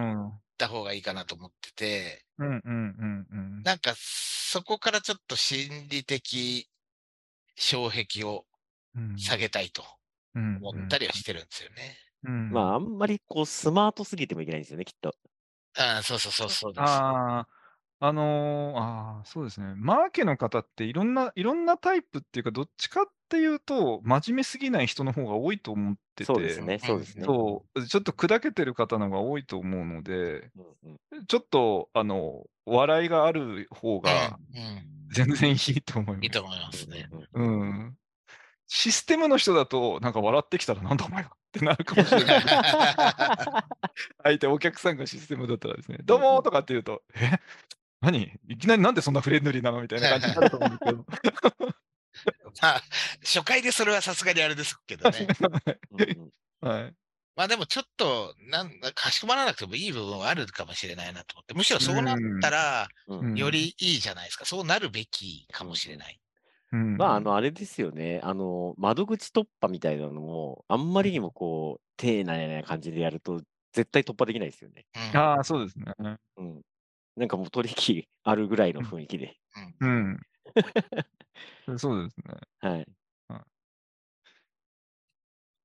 [0.59, 3.62] うんた方がいいかなと思ってて、うんうんうんうん。
[3.62, 6.68] なんかそこからちょっと心理的
[7.57, 8.44] 障壁を
[8.97, 9.85] うん下げたいと
[10.35, 11.97] うん思ったりはしてるんですよね。
[12.25, 15.14] うんまあ、あんまりこう、スマートすぎてもいけないんですよね、きっと。
[15.77, 16.81] ああ、そうそうそうそうです。
[16.83, 17.49] ああ、
[18.01, 19.75] あのーああ、そうですね。
[19.77, 27.25] マーケの方っていろんな、いろんなタイプっていうか、どっちかっていうと、真面目すぎない人の方が多いと思ってて、そうですね、そうですね。
[27.25, 30.51] そうちょっと砕けてる方の方が多いと思うので、
[30.83, 34.39] うんうんちょっと、あの、笑いがある方が
[35.11, 36.25] 全然いいと思います。
[36.25, 37.09] いいと思いますね。
[37.33, 37.97] うん。
[38.69, 42.43] システムの人だと、なんか笑ってきたら、なんだお前はってなるかもしれない。
[44.23, 47.39] 相手、お客さんがシステムだったらですね、どうもーとかって言うと、え？
[48.01, 48.39] 何？
[48.49, 49.83] いきなりなんでそんなフレンドリーなの？
[49.83, 51.05] みたいな感じになると思うんですけど。
[52.61, 52.83] まあ、
[53.25, 55.27] 初回でそれはさすがにあれですけどね。
[57.37, 62.89] まあでもちょっと、なんかしこまらなくてもいい部分はあるかもしれないなと思って、むしろそうなったら、
[63.37, 64.45] よりいいじゃないですか。
[64.45, 66.19] そうなるべきかもしれない。
[66.73, 68.21] うんまあ、あの、あれですよね。
[68.25, 73.41] あの、窓口突破みたいなのも、あんまりにもこう、丁寧な感じでやると、
[73.73, 74.85] 絶対突破できないですよね。
[75.13, 75.93] うんああ、そうですね。
[76.37, 76.61] うん。
[77.18, 79.37] なんかもう取引あるぐらいの雰囲気で。
[79.81, 80.20] うん。
[81.78, 82.40] そうですね。
[82.61, 82.87] はい。
[83.28, 83.40] はい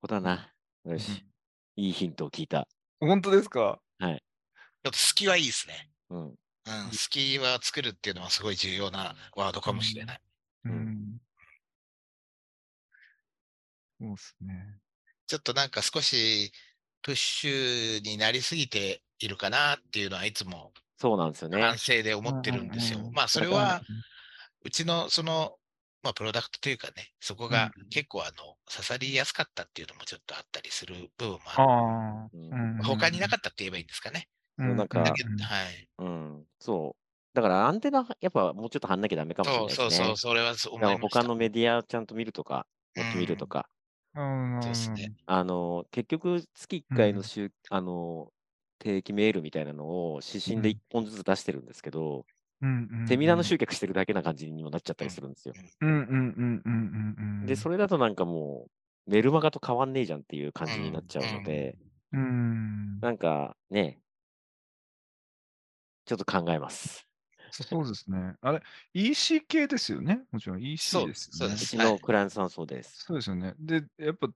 [0.01, 0.53] そうだな。
[0.83, 1.25] よし。
[1.77, 2.67] いいヒントを聞いた。
[2.99, 3.79] 本当ですか？
[4.83, 5.89] ちょっと隙はいいですね。
[6.09, 6.35] うん。
[6.65, 10.21] うん、隙は作るっていうのはすごい重要なワードかもしれない。
[10.65, 11.19] うんん。
[13.99, 14.79] そうですね。
[15.27, 16.51] ちょっとなんか少し
[17.01, 21.57] プッシュになりすぎているかなっていうのはいつもそうなんですよね。
[21.59, 23.05] 反省で思ってるんですうんうんう。
[23.05, 23.83] んよまあそれは
[24.63, 25.57] うちのその、
[26.03, 32.83] まあプロダクトというかね、そこがうん結構あの刺さりやすかったっていうのもちょっとあったりする部分もあああ、うんる。
[32.85, 34.29] 他になかったって言えばいいんですかね。
[34.57, 35.89] うんなんかはい。
[35.99, 37.01] うん、そう。
[37.35, 40.07] だからアンテナ、やっぱもうちょっと張んなきゃダメかもしれないですね。
[40.07, 40.97] そうそうそう、それはそう思い。
[40.99, 43.69] 他のメディアちゃんと見るとか、もっと見るとか、
[44.15, 44.23] うん
[44.61, 45.13] そうですね。
[45.25, 48.31] あの、結局月1回の週、あの、
[48.83, 52.25] 定期メールみたいなのを指針で1本ずつ出してるんですけど、
[52.61, 55.55] うんうんセミナーの集客してるだけな感じにもなっちゃったりするんですよ。
[55.81, 57.45] うんうんうんうんうんうん。
[57.45, 58.67] で、それだとなんかも
[59.07, 61.77] う、メルマガと変わんねえじゃんっていう感じになっちゃうので、
[62.13, 62.99] うん。
[63.01, 63.99] なんかね、
[66.05, 67.07] ちょっと考えます。
[67.51, 68.35] そうですね。
[68.41, 68.61] あれ、
[68.93, 70.23] EC 系ですよね？
[70.31, 71.39] もちろん EC ですよね。
[71.39, 73.05] そうですうちのクライアントさんはそうです。
[73.05, 73.53] そうですよね。
[73.59, 74.27] で、やっぱ、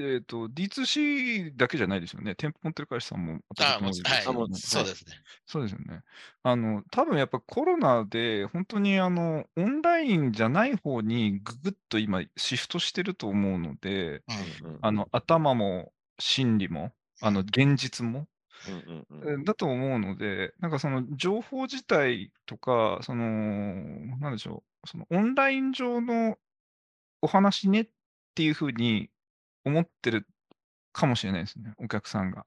[0.00, 2.34] えっ、と、D2C だけじゃないですよね。
[2.34, 4.22] 店舗持ってる会社さんもああ、もう、はい
[4.54, 5.12] そうですね。
[5.46, 6.02] そうですよね。
[6.42, 14.22] あの、多分やっぱコロナで、本当にあの、オンラインじゃない方にぐぐっと今シフトしてると思うので、
[14.62, 18.26] うんうんうんあの、頭も心理も、あの、現実も、
[18.68, 23.26] うんうんうんえだと思うので、なんかその情報自体とか、その、
[24.18, 26.36] なんでしょう、そのオンライン上の
[27.22, 27.88] お話ねっ
[28.34, 29.10] ていうふうに
[29.64, 30.26] 思ってる
[30.92, 32.46] かもしれないですね、お客さんが。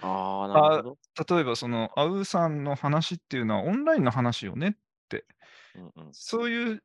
[0.00, 1.36] ああ、なるほど。
[1.36, 4.72] 例えばその、あうさんの話っていうのはオンラインの話よねっ
[5.08, 5.26] て、
[5.74, 6.82] うんうんそういう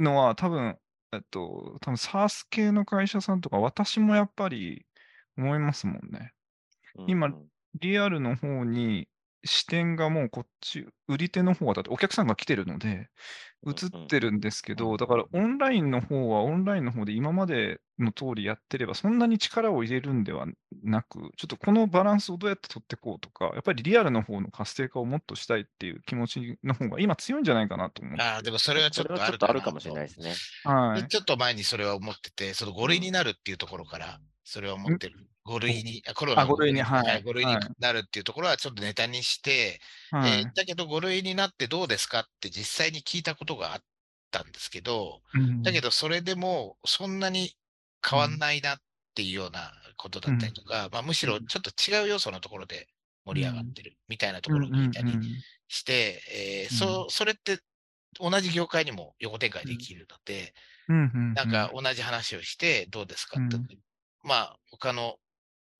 [0.00, 0.78] のは多分、
[1.12, 4.86] えっと、多分 SaaS 系の会社さんとか、私もやっぱり
[5.36, 6.32] 思いますもんね。
[7.06, 7.48] 今うんうん
[7.80, 9.08] リアルの方に
[9.44, 13.08] 視点がもうこっち、売り手の方はだってお客さんが来てるので、うん
[13.64, 20.46] 映ってるんですけうんど、だからオンラインの方はオンラインの方で今までの通りやってれば、そんなに力を入れるんでは
[20.82, 28.22] なく、ちょっとこのバランスをどうやって取っていこうとか、やっぱりリアルの方の活性化をもっとしたいっていう気持ちの方が今強いんじゃないかなと思って。
[28.22, 30.34] ああ、でもそれはちょっとあるとあるかもしれないですね。
[30.64, 31.02] はい。
[31.02, 35.28] でちょっと前にそれは思ってて、その5類になるっていうところから、それは思ってる。
[35.44, 37.64] 5類に、あコロナあ五類にはい5類にはい。
[37.78, 40.40] なるっていうところはちょっとネタにして、はい。
[40.40, 43.80] えーだけど5類になってどうですかって実際に聞いたことがあっ
[44.30, 47.56] たんですけど、うんだけどそれでもそんなに
[48.08, 48.78] 変わんないなっ
[49.14, 52.88] ていうようなことだったりとか、まあ、むしろちょっと違う要素のところで
[53.24, 55.12] 盛り上がってるみたいなところを聞いたり
[55.68, 57.58] して、えーそそれって
[58.20, 60.54] 同じ業界にも横展開できるので、
[60.88, 63.66] なんか同じ話をしてどうですかって、うん。
[64.22, 65.16] まあ他の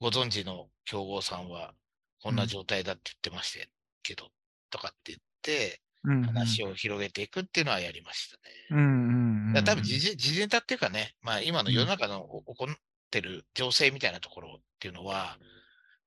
[0.02, 1.74] ご存知の競合さんは
[2.20, 3.66] こんな状態だって言ってました
[4.02, 4.30] けど、
[4.68, 5.80] とかって言って
[6.26, 8.42] 話を広げていくっていうのはやりましたね。
[8.70, 12.74] うんうんうん多分時事時事ネタっていうかね、まあ今の世の中のお起こっ
[13.10, 15.38] てる情勢みたいなところっていうのは、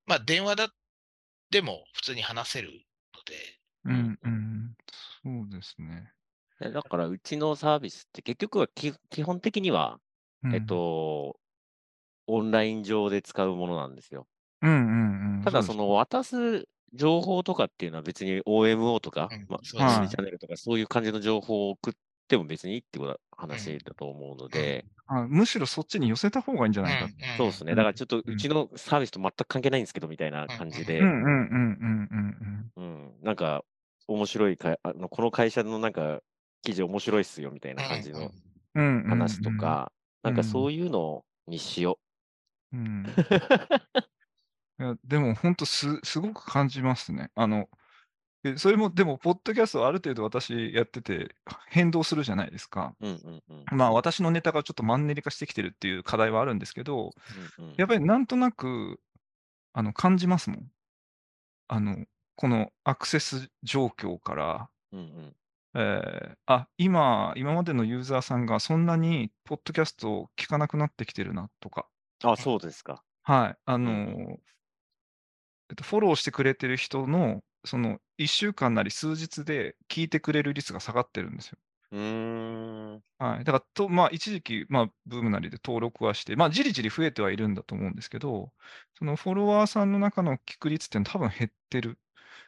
[0.06, 0.68] まあ電話だ
[1.52, 2.70] でも普通に話せる
[3.14, 4.74] ので、うんうん。
[5.24, 6.12] そうですね。
[6.62, 10.00] えだから、うちのサービスって結局はき基本的には、
[10.54, 11.38] えっと、
[12.28, 14.28] オンライン上で使うものなんですよ。
[14.62, 15.46] うんうんうん。
[15.46, 20.08] ただ、その渡す情報とかっていうのは別に OMO とかうん、まそうですね。
[20.08, 21.94] あ、チャンネルとかそういう感じの情報を送っ
[22.28, 27.12] ても別にいいってこと話だと思うので、あむしろそっちに寄せた方がいいんじゃないか。
[27.38, 27.72] そうですね。
[27.72, 27.78] うん。
[27.78, 28.34] だからちょっとうん。
[28.34, 33.64] うちのサービスと全く関係ないんですけどみたいな感じで、うんうんうんうんうんうん、なんか
[34.08, 36.22] 面白いかあの、この会社のなんか
[36.62, 38.34] 記事面白いっすよみたいな感じの
[38.76, 38.84] うん。
[38.84, 39.52] うん話と。
[39.52, 39.92] か、
[40.24, 42.00] なんかうんそういうのにしよ
[42.74, 43.06] うん。
[43.06, 43.10] う。
[44.78, 47.32] いやでも本当す、すごく感じますね。
[47.36, 47.70] あの、
[48.44, 51.36] でそれも、でも、ポッドキャストはある程度私やってて、
[51.70, 52.96] 変動するじゃないですか。
[53.02, 53.78] うんうんうん。
[53.78, 57.12] まあ、私のネタがちょっとマンネリ化してきてるっていう課題はあるんですけど、
[57.58, 59.00] うんうんやっぱりなんとなく、
[59.74, 60.72] あの、感じますもん。
[61.68, 65.36] あの、このアクセス状況から、うんうん
[65.74, 71.88] えーあ、今、今までのユーザーさんがそんなにポッドキャストを聞かなくなってきてるなとか、
[72.32, 73.04] あ、そうですか。
[73.24, 74.40] はい、あの
[75.70, 81.58] えっと、フォローしてくれてる人の、その1週間なり数日で聞いてくれる率が下がってるんですよ。
[81.92, 83.04] うーん。
[83.18, 83.44] はい。
[83.46, 88.52] だから、と、まあ、一時期、まあ、ブームなりで登録はして、まあ、じりじり増えてはいるんだと思うんですけど、
[88.98, 91.98] そのフォロワーさんの中の聞く率って多分減ってる。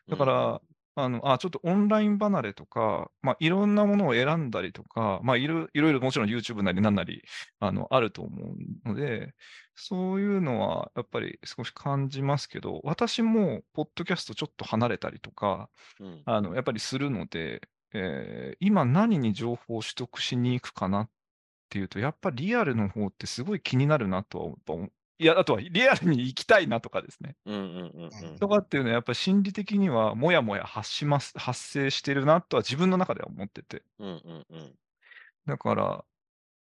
[0.09, 0.61] だから、
[0.99, 7.21] あの、あ、ちょっとオンライン離れとか、まあ、いろんなものを選んだりとか、まあ、いろいろいろもちろん YouTube なりなんなり、
[7.59, 8.55] あの、あると思う
[8.89, 9.35] ので、
[9.75, 15.69] そういうのはやっぱり少し感じますけど、私も、ポッドキャストちょっと離れたりとか、
[16.25, 17.61] あの、やっぱりするので、
[17.93, 21.11] えー今何に情報を取得しに行くかなっ
[21.69, 24.55] ていうと、やっぱりリアルの方ってすごい気になるなとは
[25.20, 27.36] いや、あとはリアルに行きたいなとかですね。
[27.45, 28.39] うんうんうんうん。
[28.39, 33.84] とかっていうのは、やっぱり心理的にはもやもや発します発生してるなとは自分の中では思ってて。
[33.99, 34.76] うんうんうん。
[35.47, 36.05] だから、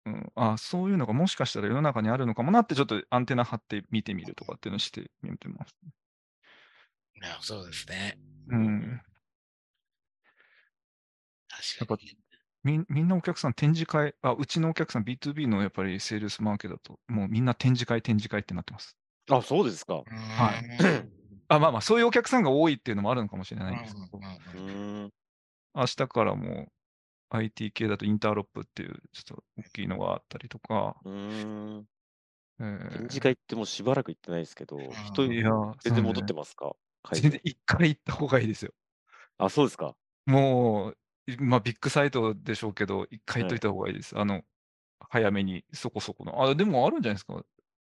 [0.07, 5.77] うん、あそういうのがもしかしたら世の中にあるのかもなって、ちょっとアンテナ張って見てみるとかっていうのをしてみてます。
[7.17, 8.19] いやそうですね。
[8.49, 9.03] うん。
[11.49, 12.19] 確かに。
[12.79, 18.95] みみんなお客さん展示会、あ、うちのお客さん B2B のやっぱりセールスマーケだと、もうみんな展示会、展示会ってなってます。
[19.31, 20.05] あ、そうですか。
[20.07, 20.63] はい
[21.49, 24.21] あ、まあまあ、そういうお客さんが多いっていうのもあるのかもしれないんですけど。
[25.75, 26.73] 明日からも
[27.31, 31.03] IT 系だとインターロップっていうちょっと大きいのがあったりとか、
[32.91, 35.51] 展示会ってもうしばらく行ってないですけど、人いや、
[35.81, 36.75] 全然戻ってますか？
[37.03, 38.73] 会場全然一回行った方がいいですよ。
[39.39, 39.97] あ、そうですか。
[40.27, 40.97] もう、い
[41.39, 44.19] まあ、ビッグサイトでしょうけど、一回行っといた方がいいです。
[44.19, 44.43] あの、
[45.11, 46.43] 早めにそこそこの。
[46.43, 47.45] あ、でもあるんじゃないですか。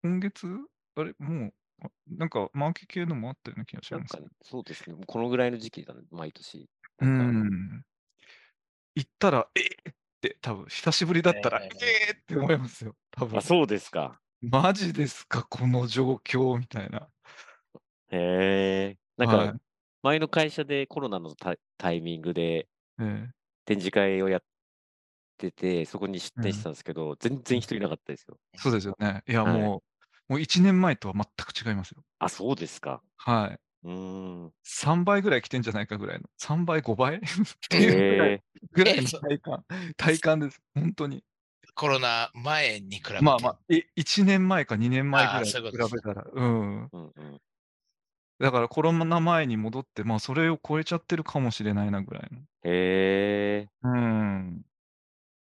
[0.03, 0.47] 今月？
[0.95, 1.53] あれ、もう、
[1.83, 4.95] あなんかマーケ系のもあったような気がしますなんか。、そうですね。
[5.07, 6.69] このぐらいの時期だね、毎年。
[6.99, 7.85] うなんかん。
[8.95, 11.69] 行ったら、えーって、多分久しぶりだったら、え
[12.09, 12.95] えーって思いますよ。
[13.11, 14.19] 多分あ、そうですか。
[14.41, 16.57] マジですか、この状況？
[16.57, 17.07] みたいな。
[18.09, 18.17] へ
[18.91, 18.97] え。
[19.17, 19.59] なんはいか、
[20.03, 22.67] 前の会社でコロナのタイタイミングで
[23.01, 23.33] ええ
[23.65, 24.43] 展示会をやっ
[25.37, 28.39] てて、そこに出うん店してたんですけど、全然人いなかったですよ。
[28.57, 29.23] そうですよね。
[29.27, 29.83] いや、はいも
[30.29, 32.03] う、もう1年前とは全く違いますよ。
[32.19, 33.03] あ、そうですか。
[33.17, 33.59] はい。
[33.83, 34.53] うーん。
[34.63, 36.25] 3倍ぐらい来てんじゃないかぐらいの。
[36.37, 37.17] 3倍、5倍？
[37.17, 37.21] っ
[37.69, 38.43] ていうぐらいへえ。
[38.71, 39.65] ぐらいの体感、
[39.97, 40.61] 体感です。
[40.73, 41.23] 本当に。
[41.75, 43.23] コロナ前に比べて。
[43.23, 46.91] まあまあ、え1年前か2年前ぐらい比べたら、うん。
[46.93, 47.41] うんうん。
[48.41, 52.39] だからコロナ前に戻って、まあそれを超えちゃってるかもしれないなぐらいの。
[52.63, 53.69] へえ。
[53.83, 54.61] うん。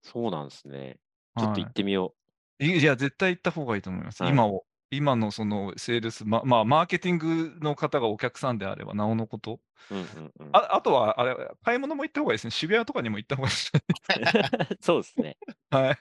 [0.04, 0.98] そうなんですね。
[1.40, 2.14] ちょっとはい行ってみよ
[2.60, 4.22] いいや、絶対行った方がいいと思います。
[4.22, 9.62] はい今を、今のそのセールス、ま、まあ、マーケティングの方がお客さんであれば、なおのこと。
[9.90, 9.96] う。
[9.96, 10.50] うんうんうん。
[10.52, 12.52] ああとは、あれ、買い物も行った方がいいですね。
[12.52, 14.78] 渋谷とかにも行った方がいいですね。
[14.82, 15.38] そうですね。
[15.70, 15.98] はい。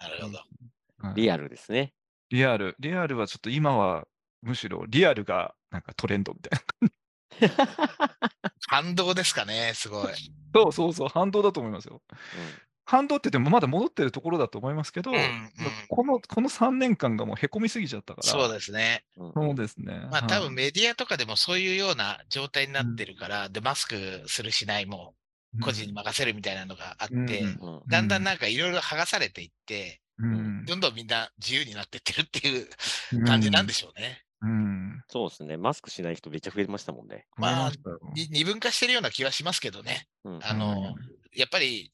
[0.00, 0.38] なるほど。
[0.98, 1.92] はいリアルですね。
[2.30, 2.74] リアル。
[2.80, 4.08] リアルはちょっと今は、
[4.44, 6.90] むしろリアルがなんかトレンドみたいな。
[8.68, 10.12] 反動ですかね、すごい。
[10.54, 12.00] そうそうそう、反動だと思いますよ。
[12.86, 15.50] 反動って言ってもまだ戻ってるところだと思いますけど、うんうん
[15.88, 18.28] このこの3年間がもうへこみすぎちゃったから。
[18.28, 19.04] そうですね。
[19.16, 20.06] うんうんそうですね。
[20.10, 25.14] まあ多はい分メディアとかでもそういうような状態になってるから、で、マスクするしないも
[25.62, 32.68] 個人に任せるみたいなのがあって、うんうんだんだんなんかいろいろ剥がされていって、うんどんどんみんな自由になってってるっていう
[33.14, 34.23] うん感じなんでしょうね。
[34.44, 35.02] うん。
[35.08, 35.56] そうですね。
[35.56, 37.26] マスクしない人めっちゃ増えましたもんね。
[37.36, 37.72] まあ
[38.30, 40.06] 二分化してるような気はしますけどね。
[40.24, 40.94] うんあの、
[41.32, 41.92] やっぱり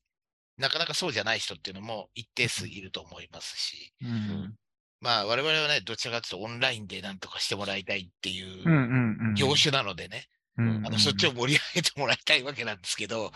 [0.58, 4.54] なかなかそうじゃない人っていうのも一定数いると思いますし、うん
[5.00, 9.34] まあ我々はね、どちらかというとオンラインでなんとかしてもらいたいっていううんうんうん。
[9.34, 10.26] 業種なのでね、
[10.58, 13.32] うんあのそっちを盛り上げてもらいたいわけなんですけど、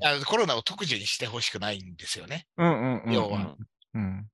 [0.00, 2.46] うんあのコロナを特需にしてほしくないんですよね。
[2.56, 3.12] うんうんうん。
[3.12, 3.54] 要は
[3.94, 4.26] うん。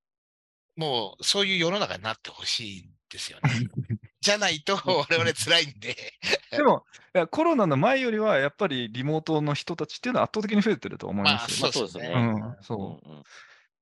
[0.77, 3.51] もうそういう世の中になってほしいんですよね。
[4.21, 5.97] じゃないと我々辛いんで。
[6.51, 6.85] でも、
[7.31, 11.73] コロナの前よりは、やっぱりリモートの人たちっていうのは圧倒的に増えてると思いまあますよ。
[11.73, 12.09] そうですね。
[12.09, 13.09] うん、うそう。
[13.09, 13.25] んうん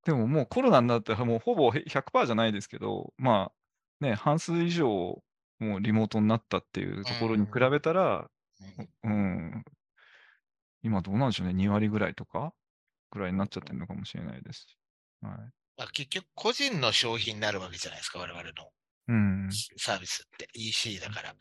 [0.04, 3.52] でももうコロナになって、もうほぼ100%じゃないですけど、ま
[4.00, 5.22] あ、ね、半数以上、
[5.58, 8.30] もうリモートになったっていうところに比べたら、
[9.04, 9.14] うんう
[9.58, 9.64] ん、
[10.82, 12.54] 今どうなんでしょうね、2割ぐらいとか
[13.10, 14.78] ぐらいになっちゃってるのかもしれないですし。
[15.20, 15.32] はい。
[15.76, 18.52] まあ、結局個人の商品になるわけじゃないですか、我々の
[19.08, 19.48] うん。
[19.76, 21.22] サービスって EC だから。
[21.22, 21.36] だか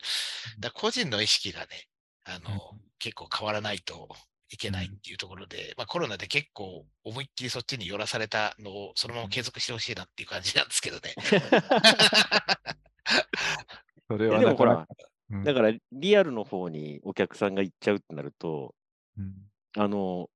[0.61, 1.67] ら個人の意識がね、
[2.23, 4.09] あの、結構変わらないと
[4.49, 11.13] いけないっていうところで、まあコロナで結構思いっきりそっちに寄らされたのをそのまま継続してほしいなっていう感じなんですけどね。
[14.09, 18.73] それはえでもほらなかなかうんだからリアルの方にお客さんが行っちゃうってなると、
[19.17, 19.33] うん
[19.77, 20.29] あの、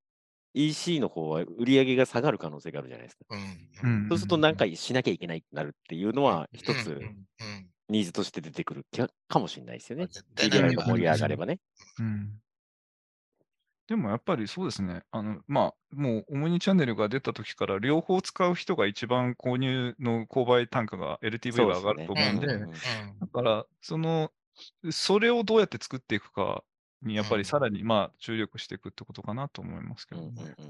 [0.53, 3.25] EC の方は売り上げが下がる可能性があるじゃないですか。
[3.29, 3.39] うん。
[3.83, 7.05] うんそうすると何かしなきゃいけないってなるっていうのは一つ
[7.89, 8.85] ニーズとして出てくる
[9.27, 10.07] かもしれないですよね。
[10.07, 11.59] 絶対リアルなんかが盛り上がればね。
[11.99, 12.41] うん
[13.87, 15.03] でもやっぱりそうですね。
[15.11, 24.31] あの、まあ、もう、オムニチャンネルが出た時から、両方使う人が一番購入の購買単価が、LTV が上がると思うんで、そうですねうんだから、その、
[24.91, 26.63] それをどうやって作っていくか
[27.01, 30.53] に、やっぱうんりさらに、まあ、注力していくってことかなと思いますけうんどね。
[30.57, 30.63] そ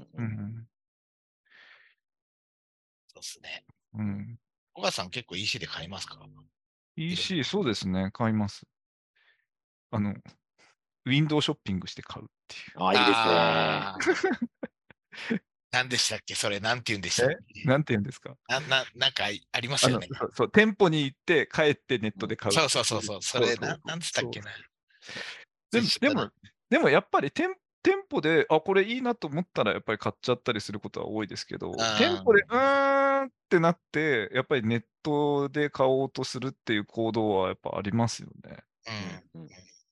[3.18, 3.64] うですね。
[3.94, 4.38] うん。
[4.74, 6.18] 小川さん結構 EC で買いますか
[6.96, 8.10] ？EC、そうですね。
[8.12, 8.66] 買います。
[9.90, 10.14] あの、
[11.04, 12.82] ウィンドウショッピングして買うっていう。
[12.82, 12.94] ああ、
[13.98, 14.32] いいですね。
[15.72, 16.34] 何でしたっけ？
[16.34, 17.64] それ、なんて言うんでしたっけ？
[17.64, 18.36] なんて言うんですか？
[18.48, 20.08] なななんかありますよね。
[20.10, 22.52] そうそう、店舗に行って帰ってネットで買う。
[22.52, 23.22] そうそうそうそう。
[23.22, 24.50] それ、うななんつったっけな。
[25.72, 26.30] ででも、
[26.70, 38.58] でもやっぱり店店舗で、あ、これいいなと思ったらやっぱり買っちゃったりすることは多いですけど、店舗でうーんってなって、やっぱりネットで買おうとするっていう行動はやっぱありますよね。
[39.34, 39.42] うん。
[39.42, 39.48] うん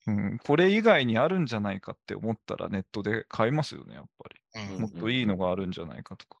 [0.07, 4.29] うん、これ以外にあるんじゃないかって思ったらネットで買いますよね、やっぱ
[4.63, 4.79] り。
[4.79, 6.39] もっといいのがあるんじゃないかとか。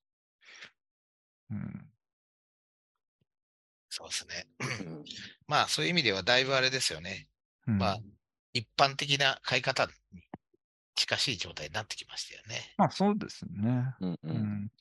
[1.51, 1.91] うん。
[3.89, 4.47] そうですね。
[4.59, 5.03] うん
[5.47, 7.27] まあ、そういう意味ではだいぶあれですよね。
[7.67, 7.99] うんまあ、
[8.53, 9.91] 一般的な買い方に
[10.95, 12.73] 近しい状態になってきましたよね。
[12.77, 13.95] まあそうですね。
[13.99, 14.71] うんううんん。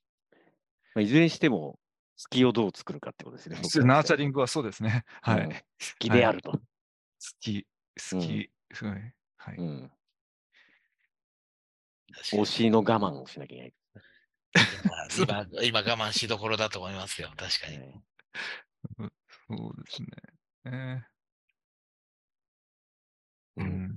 [0.94, 1.78] まあいずれにしても、
[2.16, 3.56] 月をどう作るかってことですね。
[3.84, 5.04] ナーチャリングはそうですね。
[5.22, 5.54] はうんい。
[5.54, 5.60] 好
[5.98, 6.52] きであると。
[6.52, 6.60] 好
[7.40, 7.66] き、
[8.10, 8.50] 好き。
[8.74, 9.14] はい。
[9.36, 9.90] はい
[12.12, 13.74] 推しの我慢をしなきゃいけない。
[15.16, 17.30] 今、今今我慢しどころだと思いますよ。
[17.36, 17.78] 確かに。
[17.78, 18.02] ね
[19.48, 20.08] そうですね。
[20.64, 21.00] えうー
[23.60, 23.94] うんん。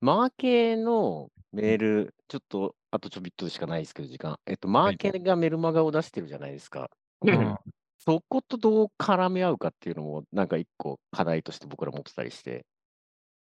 [0.00, 4.38] マーケのメール、ちょっと、あとちょびっとしかないですけど、時間。
[4.46, 6.90] えっと、マーケがメルマガを出してるじゃないですか。
[7.26, 7.58] あ
[7.98, 12.66] そことどう絡み合うかっていうのも、なんか一個課題として僕ら持ってたりして。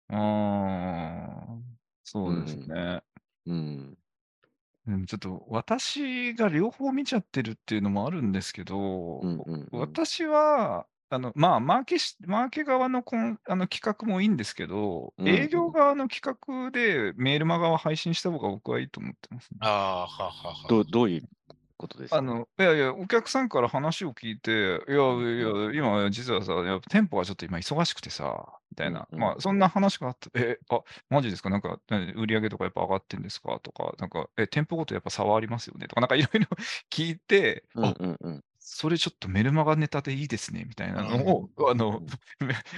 [0.09, 1.59] あー、
[2.05, 3.03] そうですね。
[3.47, 3.99] うん。
[4.87, 19.59] うん、ちょっと私が両方見ちゃってるっていうのもあるんですけど、うんうんうん私は、あの、まあ、マーケし、マーケ側のこんあの企画もいいんですけど、うん営業側の企画でメールマガは配信した方が僕はいいと思ってますね。
[19.61, 20.69] ああ、ははは。
[20.69, 21.29] どうどういう
[21.83, 24.51] ことですかあの、いやいや、お客さんから話を聞いて、
[24.89, 30.81] いやいや、今実はさ、やっぱ店舗がちょっと今忙しくてさ、みたいな、うんうんまあ、そんな話があって、え、あ、
[31.11, 31.51] マジですか？
[31.51, 33.59] なんか、何売り上げとかやっぱ上がってんですか？
[33.63, 35.89] とか、なんか、え、店舗ごとやっぱ差はありますよね？
[35.89, 36.47] とか、なんかいろいろ
[36.91, 38.45] 聞いて、うんあ、うんうん。
[38.59, 42.01] それちょっとメルマガネタでいいですね、みたいなのを、あの、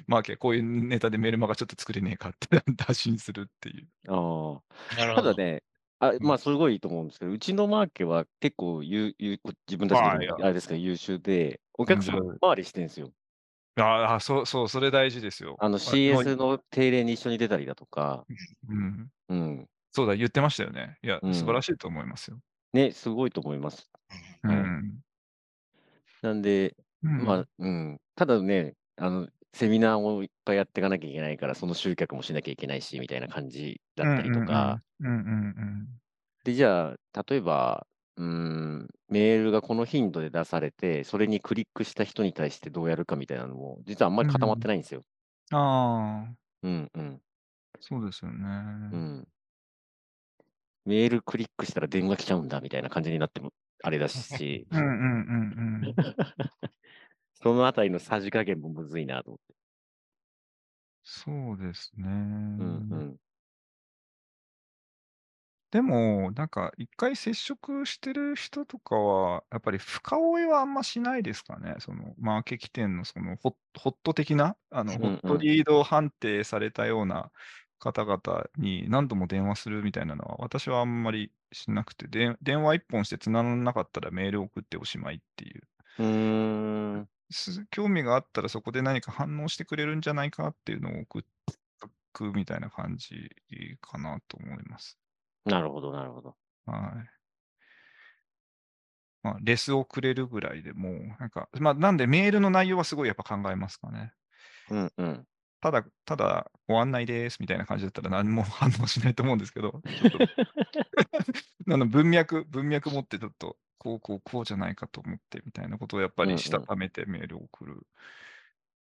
[0.06, 3.88] マーケ、こういうネタでメルマガちょっと作れねえかって打診するっていう。
[4.08, 4.96] ああ。
[4.96, 5.34] なるほど。
[5.34, 5.62] ただね、
[6.00, 13.12] あまあ、すごいいいと思うんですけど、うちのマーケは結構ゆゆ自分たちはいでもあれですけど優秀で、お客さんうん回りしてるんですよ。
[13.76, 15.58] ああ、そう、そう、それ大事ですよ。
[15.58, 18.26] あの CS の定例に一緒に出たりだとか、
[18.68, 19.10] うん。
[19.28, 19.68] うん。
[19.92, 20.98] そうだ、言ってましたよね。
[21.02, 22.40] いや、うん素晴らしいと思いますよ。
[22.74, 23.90] ね、すごいと思います。
[24.44, 25.02] うん。
[26.22, 28.00] なんで、うんまあ、うん。
[28.14, 34.82] ただね、あの、セミナーをいっぱいやっていかなきゃいけないから、その集客もしなきゃいけないし、みたいな感じだったりとか、
[36.44, 37.86] で、じゃあ、例えば、
[38.16, 45.02] うーん、メールがこの頻度で出されて、それにクリックした人に対してどうやるかみたいなのも、実はあんまり固まってないんですよ。
[45.52, 45.56] うん。
[45.58, 47.22] ああ、うん、うん、
[47.80, 48.44] そうですよね。
[48.90, 49.28] うん。
[50.86, 53.52] メールクリックしたら電話来ちゃうんだみたいな感じになっても
[53.82, 55.94] あれだし、 うんうんうんうん。
[57.44, 59.54] そのあたりのさじ加減もむずいなと思って。
[61.06, 62.08] そうですね。
[62.58, 63.18] うん、うん。
[65.72, 71.74] でも、なんか、一回接触してる人とかは、やっぱり深追いはあんましないですかね？
[71.80, 77.32] その、マーケ起点のそのホッ、ホット的な、あの、うんホットリード判定されたような
[77.80, 85.62] 方々に何度も電話するみたいなのは、私はあんまりしなくて、で電話一本して繋がらなかったらメール送っておしまいっていう。
[85.98, 86.06] うー
[87.02, 87.08] ん。
[87.34, 91.22] す興味があったらそこで何か反応してくれるんじゃないかっていうのを送っ
[92.14, 93.30] くみたいな感じ
[93.82, 94.96] かなと思います。
[95.44, 96.34] なるほど、なるほど。
[96.64, 97.10] はい。
[99.22, 104.12] まあ、レスをくれるぐらいでもう、なんか、まあ、なんでメールの内容はすごいやっぱ考えますかね。
[104.70, 105.26] うん、うん。
[105.60, 110.18] ただ、ただ、ご案内ですみたいな感じだったら何も反応しないと思うんですけど、ちょっと
[111.72, 117.86] あの文脈、文脈持ってちょっと、こう、こう、こうじゃないかと思ってみたいなことをやっぱうんうんりしたためてメールを送る。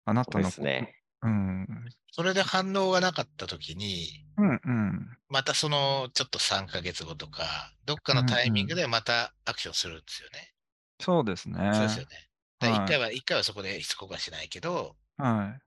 [0.05, 0.95] あなそうたのですね。
[1.22, 1.66] うん。
[2.12, 5.18] それで反応がなかったときに、うんうん。
[5.28, 10.55] またそのちょっと3ヶ月後とか、どっかのタイミングでまたアクションするんですよね。
[11.01, 11.70] そうですね。
[11.74, 12.28] そうですよね。
[12.61, 15.59] だからはい一回は、一回はそこでしつこくはしないけど、は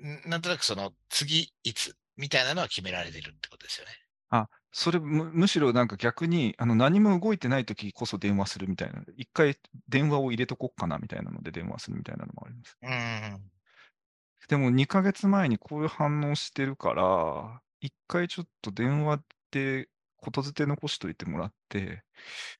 [0.00, 0.06] い。
[0.06, 3.92] んなんとなくその次いつみたいなのは決められてるってことですよね。
[4.30, 9.56] あ、それむむしろなんか逆に、あの何も動いてないときこそ電話するみたいな、一回
[9.88, 12.78] 電話を入れとこっかなみたいなので電話するみたいなのもあります。
[12.82, 13.50] うん。
[14.48, 22.04] でも2ヶ月前にこういう反応してるから、一回ちょっと電話でことづて残しといてもらって、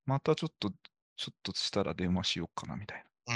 [0.07, 0.71] またちょっと、
[1.17, 3.35] ちょっとしたら電話しようかなみたいうん。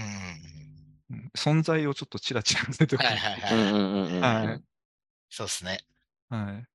[1.11, 1.19] な。
[1.19, 3.03] うん存在をちょっとチラチラ見せておく。
[3.03, 3.07] い
[5.29, 5.79] そうですね。
[6.29, 6.74] はい。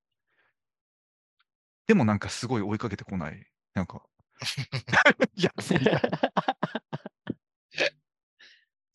[1.89, 3.47] でもなんかすごい追いかけてこない。
[3.73, 4.03] なんか、
[5.33, 5.99] いや、いや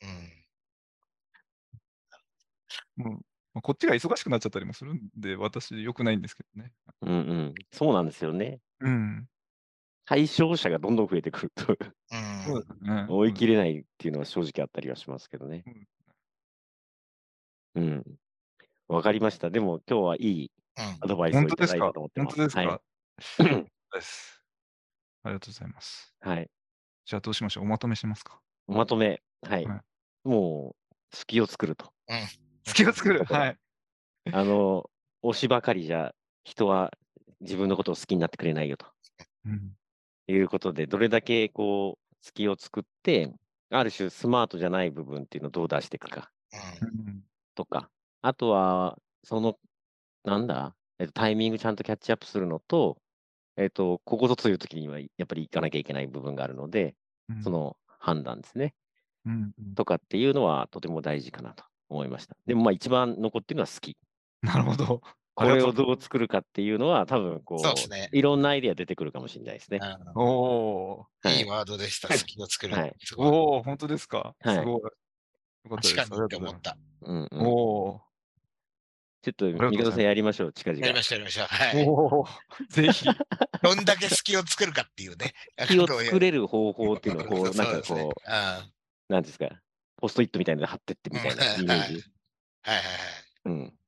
[0.01, 0.45] うん。
[3.05, 3.19] もう、
[3.55, 6.73] ま、こっちが忙しくなっちゃったりもするんで、私良くないんですけどね。
[7.01, 7.15] うんう
[7.47, 7.55] ん。
[7.73, 8.61] そうなんですよね。
[8.79, 9.29] うん。
[10.05, 11.77] 対象者がどんどん増えてくると、
[12.13, 13.09] うん。
[13.09, 15.65] 追い切れないっていうのは正直あったりはしますけどね。
[17.75, 17.83] うん。
[17.83, 18.05] うん。
[18.87, 19.51] わかりました。
[19.51, 20.64] でも今日はいいうん
[21.01, 22.37] アドバイスをいただいたと思ってます。
[22.39, 22.68] ほんとですはい。
[22.68, 22.83] か？
[23.93, 24.41] です。
[25.25, 26.14] ありがとうございます。
[26.20, 26.51] はい。
[27.07, 28.41] じゃあどうしましょう、おまとめしますか？
[28.68, 29.70] おまとめ、はい。
[29.70, 29.85] はい。
[30.25, 30.75] も
[31.12, 31.93] う、隙を作ると。
[32.09, 32.18] うん。
[32.66, 33.59] 隙を作る、はい。
[34.31, 34.91] あの、
[35.25, 36.14] 推しばかりじゃ、
[36.45, 36.93] 人は
[37.41, 38.87] 自分のことを好きになってくれないよと
[39.45, 39.77] うん。
[40.29, 43.33] いうことで、どれだけこう、隙を作って、
[43.70, 46.57] ある種スマートじゃない部分っていうのをどう出していくかう
[46.87, 46.89] ん。
[47.09, 47.25] うん。
[47.57, 47.91] とか、
[48.22, 49.59] あとは、その、
[50.25, 52.99] なんだ、えっと、タイミングちゃんとキャッチアップするのと、
[53.57, 56.97] えっと、ここぞという時にはやっぱり行かなきゃいけない部分があるので、
[57.29, 57.43] うん。
[57.43, 58.75] その判断ですね。
[59.27, 59.75] うんうん。
[59.77, 62.37] とかっていうのはとても大事かなと思いました。
[62.47, 63.97] でもまあ一番残ってるのは好き。
[64.43, 65.01] なるほど。
[65.05, 68.09] あ これをどう作るかっていうのは多分こそうですね。
[68.12, 69.81] う、いろんなアイデア出てくるかもしれないですね。
[69.83, 71.07] うんおお。
[71.22, 72.09] はいいいワードでした。
[72.12, 72.75] 隙を作る。
[72.75, 74.35] はいおお、ほんとですか？
[74.41, 74.83] はいすごい。
[74.83, 74.91] よ
[75.70, 75.97] かったです。
[75.97, 76.77] 確かにって思った。
[77.03, 78.01] うんうん、おお。
[79.25, 80.81] ちょっと、がとうございますミカドさんやりましょう、近々。
[80.81, 81.47] やりました、やりました。
[81.47, 81.87] はい。
[82.68, 83.07] ぜひ。
[83.62, 85.33] どんだけ隙を作るかっていうね。
[85.66, 89.12] 隙を作れる方法っていうのを、こう、なんかこう。
[89.12, 89.49] なんですか、
[89.97, 91.64] ポストイットみたいなので貼ってってみたいなイメージ。
[91.64, 92.85] はいはいはい。
[93.45, 93.79] うん。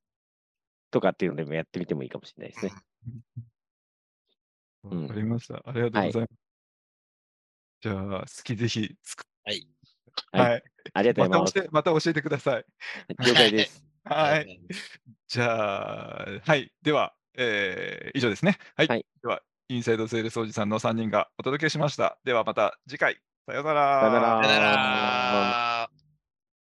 [0.89, 2.71] とかっていうのでもやってみてもいいかもしれないですね。
[4.83, 5.61] わうんかりました。
[5.65, 6.33] ありがとうございます。
[7.81, 9.67] じゃあ、好きぜひつくはい。
[10.31, 10.63] はいはい。
[10.93, 11.53] ありがとうまございます。
[11.53, 12.65] た教えまた教えてください。
[13.19, 13.83] 了解です。
[14.03, 14.61] はい。
[15.27, 16.71] じゃあ、はい。
[16.81, 18.57] では、えー以上ですね。
[18.75, 18.87] はい。
[18.87, 22.17] はいでは、インサイドセールスおじさんの3人がお届けしました。
[22.23, 23.17] ではまた次回。
[23.45, 23.99] さようなら。
[24.01, 25.76] さよならさよなら。